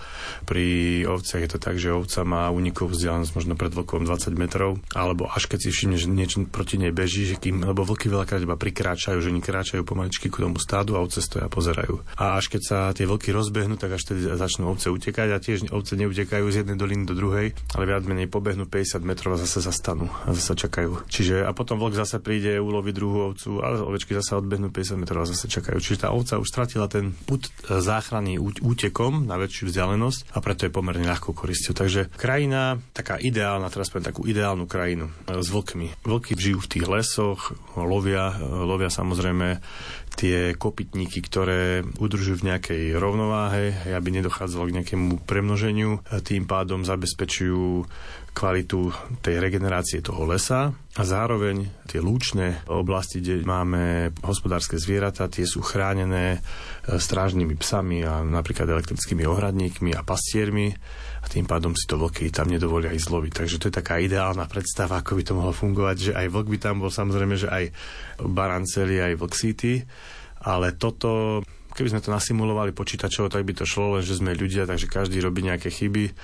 [0.44, 4.78] Pri ovciach je to tak, že ovca má únikovú vzdialenosť možno pred vlkom 20 metrov,
[4.94, 8.42] alebo až keď si všimne, že niečo proti nej beží, že kým, lebo vlky veľakrát
[8.42, 12.02] iba prikráčajú, že oni kráčajú pomaličky k tomu stádu a ovce stoja a pozerajú.
[12.18, 15.58] A až keď sa tie vlky rozbehnú, tak až tedy začnú ovce utekať a tiež
[15.70, 19.64] ovce neutekajú z jednej doliny do druhej, ale viac menej pobehnú 50 metrov a zase
[19.64, 21.06] zastanú a zase čakajú.
[21.08, 25.24] Čiže a potom vlk zase príde uloviť druhú ovcu a ovečky zase odbehnú 50 metrov
[25.24, 25.80] a zase čakajú.
[25.80, 30.68] Čiže tá ovca už stratila ten put e, záchrany útekom na väčšiu vzdialenosť a preto
[30.68, 31.72] je pomerne ľahkou koristiu.
[31.72, 36.04] Takže krajina, taká ideálna, teraz poviem takú ideálnu krajinu e, s vlkmi.
[36.04, 39.64] Vlky žijú v tých lesoch, lovia, e, lovia samozrejme
[40.14, 47.82] tie kopytníky, ktoré udržujú v nejakej rovnováhe, aby nedochádzalo k nejakému premnoženiu, tým pádom zabezpečujú
[48.34, 48.90] kvalitu
[49.22, 55.62] tej regenerácie toho lesa a zároveň tie lúčne oblasti, kde máme hospodárske zvieratá, tie sú
[55.62, 60.74] chránené e, strážnymi psami a napríklad elektrickými ohradníkmi a pastiermi
[61.22, 63.32] a tým pádom si to vlky tam nedovolia ísť loviť.
[63.32, 66.58] Takže to je taká ideálna predstava, ako by to mohlo fungovať, že aj vlk by
[66.58, 67.64] tam bol samozrejme, že aj
[68.20, 69.86] baranceli, aj vlk city,
[70.42, 71.40] ale toto
[71.74, 75.42] keby sme to nasimulovali počítačovo, tak by to šlo, lenže sme ľudia, takže každý robí
[75.42, 76.14] nejaké chyby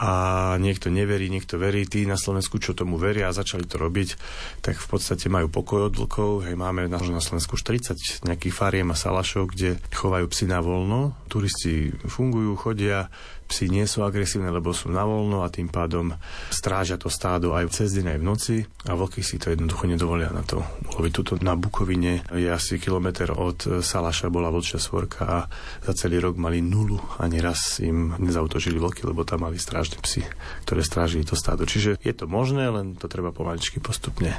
[0.00, 0.10] a
[0.56, 4.16] niekto neverí, niekto verí, tí na Slovensku, čo tomu veria a začali to robiť,
[4.64, 6.48] tak v podstate majú pokoj od vlkov.
[6.48, 11.12] Hej, máme na, Slovensku 40 nejakých fariem a salašov, kde chovajú psy na voľno.
[11.28, 13.12] Turisti fungujú, chodia,
[13.52, 16.16] psi nie sú agresívne, lebo sú na voľno a tým pádom
[16.48, 18.56] strážia to stádo aj cez deň, aj v noci
[18.88, 20.64] a vlky si to jednoducho nedovolia na to
[20.96, 21.12] uloviť.
[21.12, 25.38] Tuto na Bukovine je asi kilometr od Salaša bola vlčia svorka a
[25.84, 26.96] za celý rok mali nulu.
[27.20, 30.24] Ani raz im nezautožili vlky, lebo tam mali strážne psy,
[30.64, 31.68] ktoré strážili to stádo.
[31.68, 34.32] Čiže je to možné, len to treba pomaličky postupne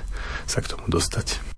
[0.50, 1.53] sa k tomu dostať.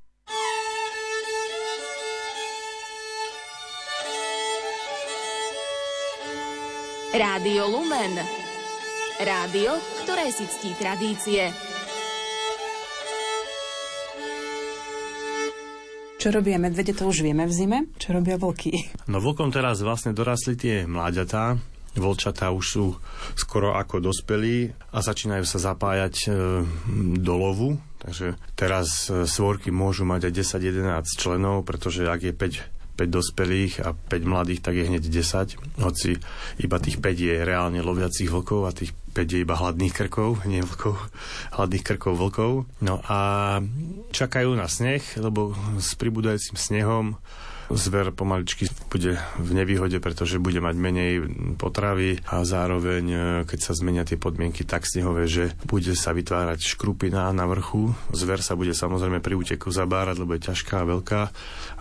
[7.16, 8.12] Rádio Lumen.
[9.24, 11.48] Rádio, ktoré si ctí tradície.
[16.20, 17.80] Čo robia medvede, to už vieme v zime.
[17.96, 18.92] Čo robia vlky?
[19.08, 21.56] No vlkom teraz vlastne dorastli tie mláďatá,
[21.96, 22.86] Volčatá už sú
[23.40, 26.30] skoro ako dospelí a začínajú sa zapájať e,
[27.24, 27.80] do lovu.
[28.04, 33.84] Takže teraz e, svorky môžu mať aj 10-11 členov, pretože ak je 5 5 dospelých
[33.84, 35.84] a 5 mladých, tak je hneď 10.
[35.84, 36.16] Hoci
[36.64, 40.64] iba tých 5 je reálne loviacich vlkov a tých 5 je iba hladných krkov, nie
[40.64, 40.96] vlkov,
[41.60, 42.52] hladných krkov vlkov.
[42.80, 43.20] No a
[44.12, 47.20] čakajú na sneh, lebo s pribúdajúcim snehom
[47.66, 51.14] Zver pomaličky bude v nevýhode, pretože bude mať menej
[51.58, 53.20] potravy a zároveň, e,
[53.50, 57.98] keď sa zmenia tie podmienky tak snehové, že bude sa vytvárať škrupina na vrchu.
[58.14, 61.22] Zver sa bude samozrejme pri úteku zabárať, lebo je ťažká a veľká,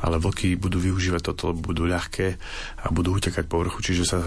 [0.00, 2.40] ale vlky budú využívať toto, budú ľahké
[2.80, 4.18] a budú utekať po vrchu, čiže sa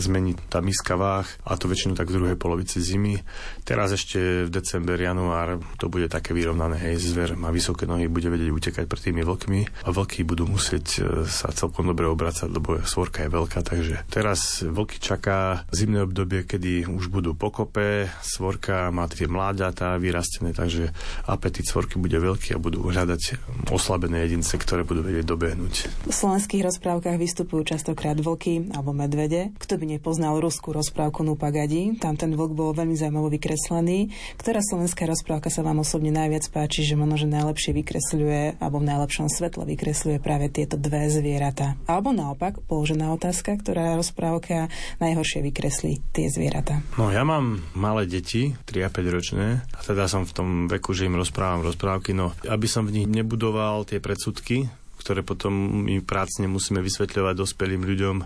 [0.00, 3.20] zmení tá miska váh a to väčšinou tak v druhej polovici zimy.
[3.68, 8.32] Teraz ešte v december, január to bude také vyrovnané, hej, zver má vysoké nohy, bude
[8.32, 10.93] vedieť utekať pred tými vlkmi a vlky budú musieť
[11.26, 16.90] sa celkom dobre obracať, lebo svorka je veľká, takže teraz vlky čaká zimné obdobie, kedy
[16.90, 20.92] už budú pokope, svorka má tie mláďatá vyrastené, takže
[21.24, 23.40] apetit svorky bude veľký a budú hľadať
[23.70, 25.74] oslabené jedince, ktoré budú vedieť dobehnúť.
[26.08, 29.54] V slovenských rozprávkach vystupujú častokrát vlky alebo medvede.
[29.58, 34.12] Kto by nepoznal ruskú rozprávku Nupagadi, tam ten vlk bol veľmi zaujímavo vykreslený.
[34.36, 38.88] Ktorá slovenská rozprávka sa vám osobne najviac páči, že možno, že najlepšie vykresľuje alebo v
[38.88, 41.80] najlepšom svetle vykresľuje práve tieto dve zvieratá.
[41.88, 44.68] Alebo naopak, položená otázka, ktorá rozprávka
[45.00, 46.84] najhoršie vykreslí tie zvieratá.
[47.00, 50.92] No ja mám malé deti, 3 a 5 ročné, a teda som v tom veku,
[50.92, 54.68] že im rozprávam rozprávky, no aby som v nich nebudoval tie predsudky,
[55.00, 55.52] ktoré potom
[55.84, 58.16] my prácne musíme vysvetľovať dospelým ľuďom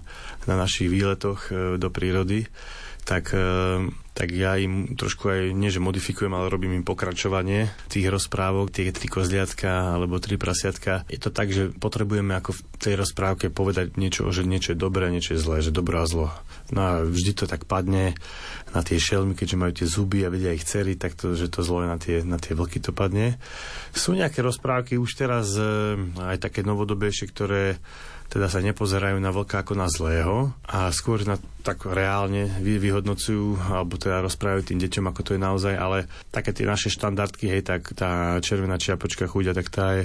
[0.47, 2.47] na našich výletoch e, do prírody,
[3.09, 8.10] tak e, tak ja im trošku aj, nie že modifikujem, ale robím im pokračovanie tých
[8.10, 11.06] rozprávok, tie tri kozliatka alebo tri prasiatka.
[11.06, 15.06] Je to tak, že potrebujeme ako v tej rozprávke povedať niečo, že niečo je dobré,
[15.14, 16.35] niečo je zlé, že dobro a zlo.
[16.74, 18.18] No a vždy to tak padne
[18.74, 21.62] na tie šelmy, keďže majú tie zuby a vedia ich cery, tak to, že to
[21.62, 23.39] zlo je na tie, na tie vlky to padne.
[23.94, 27.78] Sú nejaké rozprávky už teraz e, aj také novodobejšie, ktoré
[28.28, 33.60] teda sa nepozerajú na vlka ako na zlého a skôr na tak reálne vy, vyhodnocujú
[33.72, 37.64] alebo teda rozprávajú tým deťom, ako to je naozaj, ale také tie naše štandardky, hej,
[37.64, 40.05] tak tá červená čiapočka chuďa, tak tá je,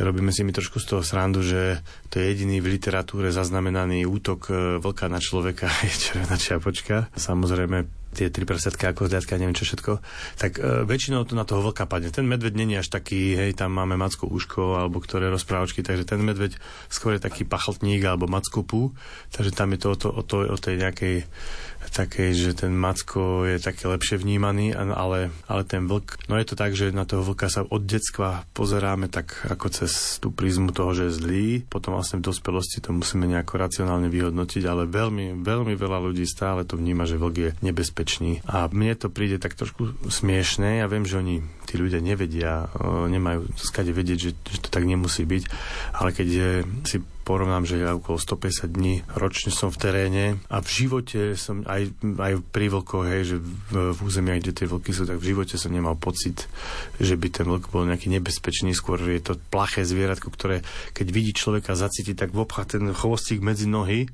[0.00, 4.40] robíme si mi trošku z toho srandu, že to je jediný v literatúre zaznamenaný útok
[4.48, 7.12] e, vlka na človeka, je červená čiapočka.
[7.16, 10.02] Samozrejme, tie tri prsiatka ako zliadka, neviem čo všetko,
[10.34, 12.10] tak e, väčšinou to na toho vlka padne.
[12.10, 16.18] Ten medveď není až taký, hej, tam máme macku uško alebo ktoré rozprávočky, takže ten
[16.18, 16.58] medveď
[16.90, 18.62] skôr je taký pachltník alebo macku
[19.30, 21.14] takže tam je to o, to, o, to, o tej nejakej
[21.88, 26.56] takej, že ten Macko je také lepšie vnímaný, ale, ale ten vlk, no je to
[26.56, 30.92] tak, že na toho vlka sa od detstva pozeráme tak ako cez tú prízmu toho,
[30.92, 35.74] že je zlý, potom vlastne v dospelosti to musíme nejako racionálne vyhodnotiť, ale veľmi, veľmi
[35.74, 38.44] veľa ľudí stále to vníma, že vlk je nebezpečný.
[38.44, 42.68] A mne to príde tak trošku smiešné, ja viem, že oni, tí ľudia nevedia,
[43.08, 45.42] nemajú skade vedieť, že, že to tak nemusí byť,
[45.96, 46.50] ale keď je,
[46.84, 46.96] si
[47.30, 51.94] porovnám, že ja okolo 150 dní ročne som v teréne a v živote som aj,
[52.18, 55.54] aj pri vlkoch, hej, že v, v územiach, kde tie vlky sú, tak v živote
[55.54, 56.50] som nemal pocit,
[56.98, 61.30] že by ten vlk bol nejaký nebezpečný, skôr je to plaché zvieratko, ktoré keď vidí
[61.30, 64.10] človeka zacíti, tak vobcha ten chvostík medzi nohy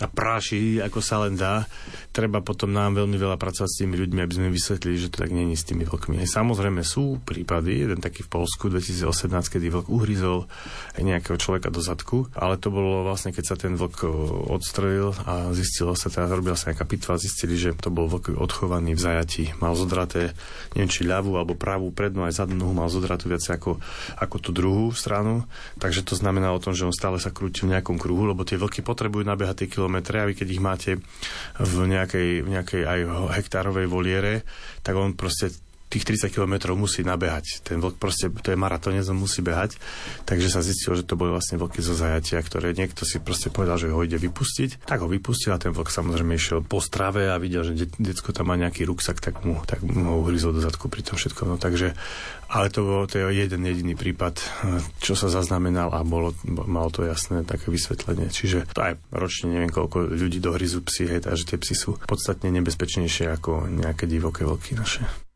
[0.00, 1.68] a práši, ako sa len dá.
[2.10, 5.30] Treba potom nám veľmi veľa pracovať s tými ľuďmi, aby sme vysvetlili, že to tak
[5.30, 6.24] není s tými vlkmi.
[6.24, 10.48] Samozrejme sú prípady, jeden taký v Polsku 2018, kedy vlk uhryzol
[10.96, 14.08] nejakého človeka do zadku, ale to bolo vlastne, keď sa ten vlk
[14.50, 18.96] odstrelil a zistilo sa, teda robila sa nejaká pitva, zistili, že to bol vlk odchovaný
[18.96, 19.44] v zajati.
[19.60, 20.32] Mal zodraté,
[20.72, 23.78] neviem či ľavú alebo pravú prednú aj zadnú nohu, mal zodratú viac ako,
[24.16, 25.44] ako tú druhú stranu.
[25.76, 28.58] Takže to znamená o tom, že on stále sa krúti v nejakom kruhu, lebo tie
[28.58, 30.90] vlky potrebujú nabehať tie kilometre a vy keď ich máte
[31.58, 33.00] v nejakej, v nejakej aj
[33.40, 34.46] hektárovej voliere,
[34.84, 35.50] tak on proste
[35.90, 37.66] tých 30 km musí nabehať.
[37.66, 39.74] Ten vlk proste, to je maratónec, on musí behať.
[40.22, 43.74] Takže sa zistilo, že to boli vlastne vlky zo zajatia, ktoré niekto si proste povedal,
[43.74, 44.86] že ho ide vypustiť.
[44.86, 48.30] Tak ho vypustil a ten vlk samozrejme išiel po strave a videl, že de- decko
[48.30, 51.50] tam má nejaký ruksak, tak mu, tak mu ho uhryzol do zadku pri tom všetkom.
[51.50, 51.98] No, takže,
[52.46, 54.38] ale to bol to je jeden jediný prípad,
[55.02, 58.30] čo sa zaznamenal a bolo, malo to jasné také vysvetlenie.
[58.30, 62.54] Čiže to aj ročne neviem, koľko ľudí dohryzú psi, hej, takže tie psy sú podstatne
[62.54, 65.29] nebezpečnejšie ako nejaké divoké vlky naše.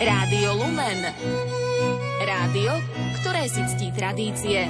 [0.00, 0.96] Rádio Lumen.
[2.24, 2.72] Rádio,
[3.20, 4.64] ktoré si ctí tradície.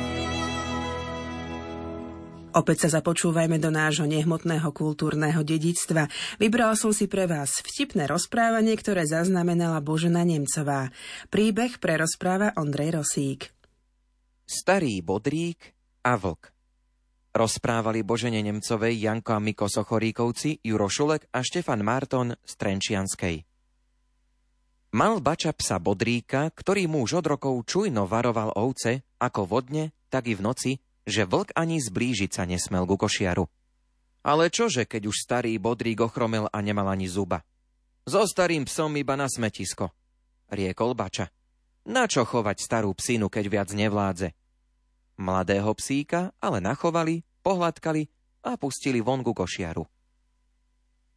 [2.51, 6.11] Opäť sa započúvajme do nášho nehmotného kultúrneho dedictva.
[6.43, 10.91] Vybral som si pre vás vtipné rozprávanie, ktoré zaznamenala Božena Nemcová.
[11.31, 13.55] Príbeh prerozpráva Ondrej Rosík.
[14.43, 16.51] Starý bodrík a vlk.
[17.31, 23.50] Rozprávali Božene Nemcovej Janko a Miko Sochoríkovci, Juro Šulek a Štefan Marton z Trenčianskej.
[24.91, 30.27] Mal bača psa Bodríka, ktorý mu už od rokov čujno varoval ovce, ako vodne, tak
[30.27, 33.47] i v noci, že vlk ani zblížiť sa nesmel ku košiaru.
[34.27, 37.47] Ale čože, keď už starý Bodrík ochromel a nemal ani zuba?
[38.03, 39.95] So starým psom iba na smetisko,
[40.51, 41.31] riekol bača.
[41.87, 44.35] Na čo chovať starú psínu, keď viac nevládze?
[45.23, 48.11] Mladého psíka ale nachovali, pohľadkali
[48.43, 49.87] a pustili von ku košiaru.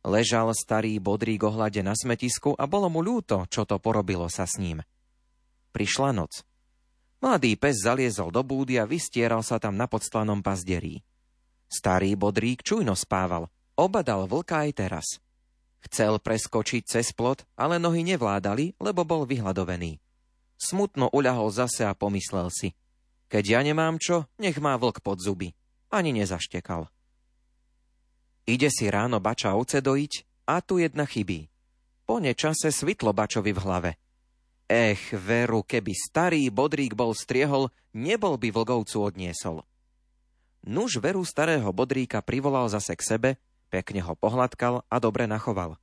[0.03, 4.59] Ležal starý bodrík ohľade na smetisku a bolo mu ľúto, čo to porobilo sa s
[4.59, 4.83] ním.
[5.71, 6.43] Prišla noc.
[7.23, 10.99] Mladý pes zaliezol do búdy a vystieral sa tam na podslanom pazderí.
[11.71, 13.47] Starý bodrík čujno spával,
[13.79, 15.07] obadal vlka aj teraz.
[15.87, 20.03] Chcel preskočiť cez plot, ale nohy nevládali, lebo bol vyhľadovený.
[20.59, 22.69] Smutno uľahol zase a pomyslel si–
[23.33, 25.57] keď ja nemám čo, nech má vlk pod zuby.
[25.89, 26.92] Ani nezaštekal.
[28.43, 31.47] Ide si ráno bača ovce dojiť a tu jedna chybí.
[32.03, 33.91] Po nečase svitlo bačovi v hlave.
[34.67, 39.63] Ech, veru, keby starý bodrík bol striehol, nebol by vlgovcu odniesol.
[40.63, 43.29] Nuž veru starého bodríka privolal zase k sebe,
[43.71, 45.79] pekne ho pohľadkal a dobre nachoval.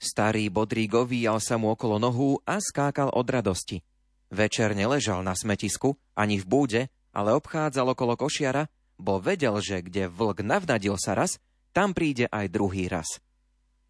[0.00, 3.84] Starý bodrík ovíjal sa mu okolo nohú a skákal od radosti.
[4.28, 6.80] Večer neležal na smetisku, ani v búde,
[7.12, 8.68] ale obchádzal okolo košiara,
[9.00, 11.40] bo vedel, že kde vlk navnadil sa raz,
[11.78, 13.22] tam príde aj druhý raz.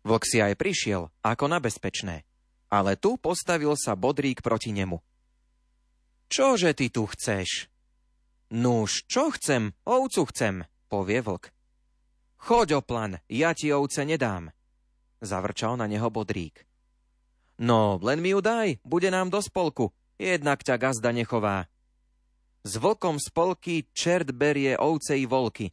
[0.04, 2.28] Vlk si aj prišiel, ako na bezpečné.
[2.68, 5.00] Ale tu postavil sa bodrík proti nemu.
[6.28, 7.72] Čože ty tu chceš?
[8.52, 9.72] Nuž, čo chcem?
[9.88, 11.48] Ovcu chcem, povie vlk.
[12.44, 14.52] Choď oplan, ja ti ovce nedám.
[15.24, 16.68] Zavrčal na neho bodrík.
[17.56, 21.72] No, len mi ju daj, bude nám do spolku, jednak ťa gazda nechová.
[22.68, 25.72] S vlkom spolky čert berie ovce i volky,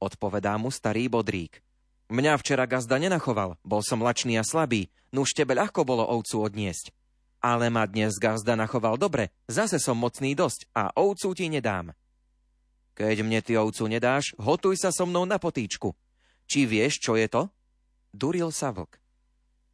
[0.00, 1.60] odpovedá mu starý bodrík.
[2.10, 6.90] Mňa včera gazda nenachoval, bol som lačný a slabý, nuž tebe ľahko bolo ovcu odniesť.
[7.38, 11.94] Ale ma dnes gazda nachoval dobre, zase som mocný dosť a ovcu ti nedám.
[12.98, 15.94] Keď mne ty ovcu nedáš, hotuj sa so mnou na potýčku.
[16.50, 17.46] Či vieš, čo je to?
[18.10, 18.98] Duril sa vlk.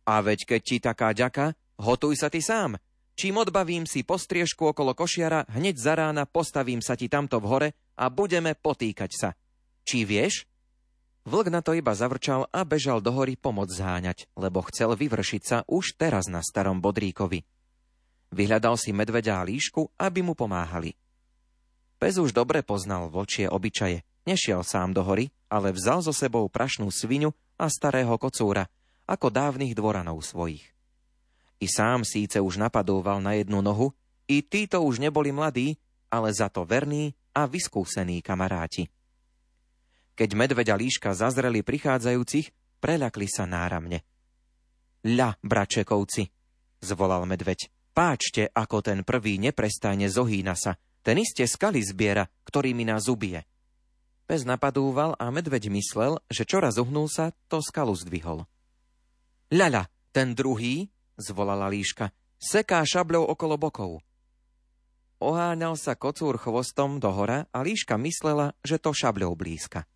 [0.06, 2.76] A veď keď ti taká ďaka, hotuj sa ty sám.
[3.16, 7.68] Čím odbavím si postriežku okolo košiara, hneď za rána postavím sa ti tamto v hore
[7.96, 9.28] a budeme potýkať sa.
[9.86, 10.50] Či vieš?
[11.26, 15.58] Vlk na to iba zavrčal a bežal do hory pomoc zháňať, lebo chcel vyvršiť sa
[15.66, 17.46] už teraz na starom bodríkovi.
[18.34, 20.98] Vyhľadal si medveďa a líšku, aby mu pomáhali.
[22.02, 24.02] Pes už dobre poznal vočie obyčaje.
[24.26, 28.66] Nešiel sám do hory, ale vzal so sebou prašnú svinu a starého kocúra,
[29.06, 30.66] ako dávnych dvoranov svojich.
[31.62, 33.94] I sám síce už napadúval na jednu nohu,
[34.26, 35.78] i títo už neboli mladí,
[36.10, 38.90] ale za to verní a vyskúsení kamaráti.
[40.16, 44.00] Keď medveď a líška zazreli prichádzajúcich, preľakli sa náramne.
[45.04, 46.32] Ľa, bračekovci,
[46.80, 47.68] zvolal medveď.
[47.92, 50.80] Páčte, ako ten prvý neprestajne zohýna sa.
[51.04, 53.44] Ten iste skaly zbiera, ktorými nás ubije.
[54.26, 58.42] Pes napadúval a medveď myslel, že čoraz uhnul sa, to skalu zdvihol.
[59.54, 62.10] Ľaľa, ten druhý, zvolala líška,
[62.40, 63.92] seká šabľou okolo bokov.
[65.22, 69.86] Oháňal sa kocúr chvostom do hora a líška myslela, že to šabľou blízka.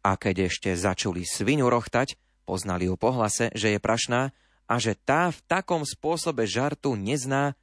[0.00, 2.16] A keď ešte začuli svinu rochtať,
[2.48, 4.32] poznali ju po hlase, že je prašná
[4.70, 7.58] a že tá v takom spôsobe žartu nezná,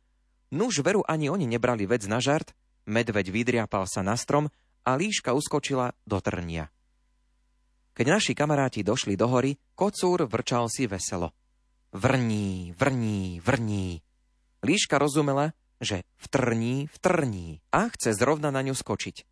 [0.53, 2.53] nuž veru ani oni nebrali vec na žart,
[2.85, 4.53] medveď vydriapal sa na strom
[4.87, 6.71] a líška uskočila do trnia.
[7.97, 11.33] Keď naši kamaráti došli do hory, kocúr vrčal si veselo.
[11.89, 14.05] Vrní, vrní, vrní.
[14.61, 19.25] Líška rozumela, že vtrní, vtrní a chce zrovna na ňu skočiť.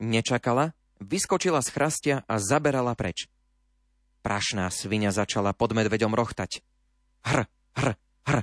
[0.00, 0.72] Nečakala,
[1.04, 3.26] vyskočila z chrastia a zaberala preč.
[4.22, 6.62] Prašná svinia začala pod medveďom rochtať.
[7.26, 7.90] Hr, hr,
[8.26, 8.38] hr.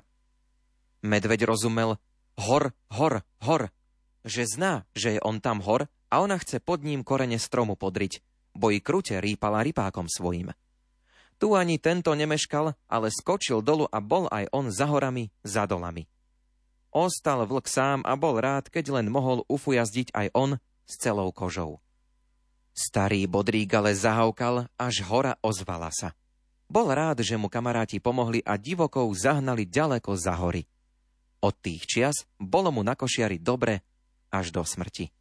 [0.99, 1.95] Medveď rozumel
[2.35, 3.71] hor, hor, hor,
[4.27, 8.19] že zná, že je on tam hor a ona chce pod ním korene stromu podriť,
[8.55, 10.51] bo i krute rýpala rypákom svojim.
[11.39, 16.03] Tu ani tento nemeškal, ale skočil dolu a bol aj on za horami, za dolami.
[16.91, 20.51] Ostal vlk sám a bol rád, keď len mohol ufujazdiť aj on
[20.83, 21.79] s celou kožou.
[22.79, 26.15] Starý bodrík ale zahaukal, až hora ozvala sa.
[26.71, 30.63] Bol rád, že mu kamaráti pomohli a divokov zahnali ďaleko za hory.
[31.43, 33.83] Od tých čias bolo mu na košiari dobre
[34.31, 35.11] až do smrti.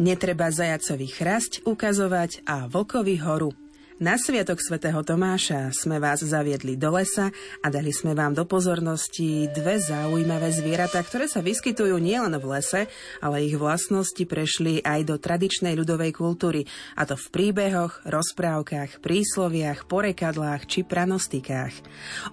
[0.00, 3.63] Netreba zajacovi chrasť ukazovať a vlkovi horu
[4.02, 7.30] na Sviatok svätého Tomáša sme vás zaviedli do lesa
[7.62, 12.90] a dali sme vám do pozornosti dve zaujímavé zvieratá, ktoré sa vyskytujú nielen v lese,
[13.22, 16.66] ale ich vlastnosti prešli aj do tradičnej ľudovej kultúry,
[16.98, 21.74] a to v príbehoch, rozprávkach, prísloviach, porekadlách či pranostikách.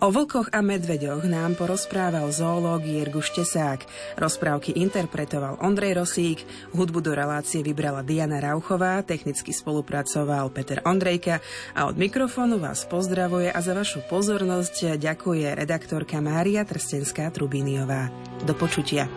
[0.02, 3.86] O vlkoch a medveďoch nám porozprával zoológ Jirgu Štesák.
[4.18, 6.42] Rozprávky interpretoval Ondrej Rosík,
[6.74, 11.38] hudbu do relácie vybrala Diana Rauchová, technicky spolupracoval Peter Ondrejka
[11.76, 18.14] a od mikrofónu vás pozdravuje a za vašu pozornosť ďakuje redaktorka Mária Trstenská-Trubíniová.
[18.46, 19.08] Do počutia.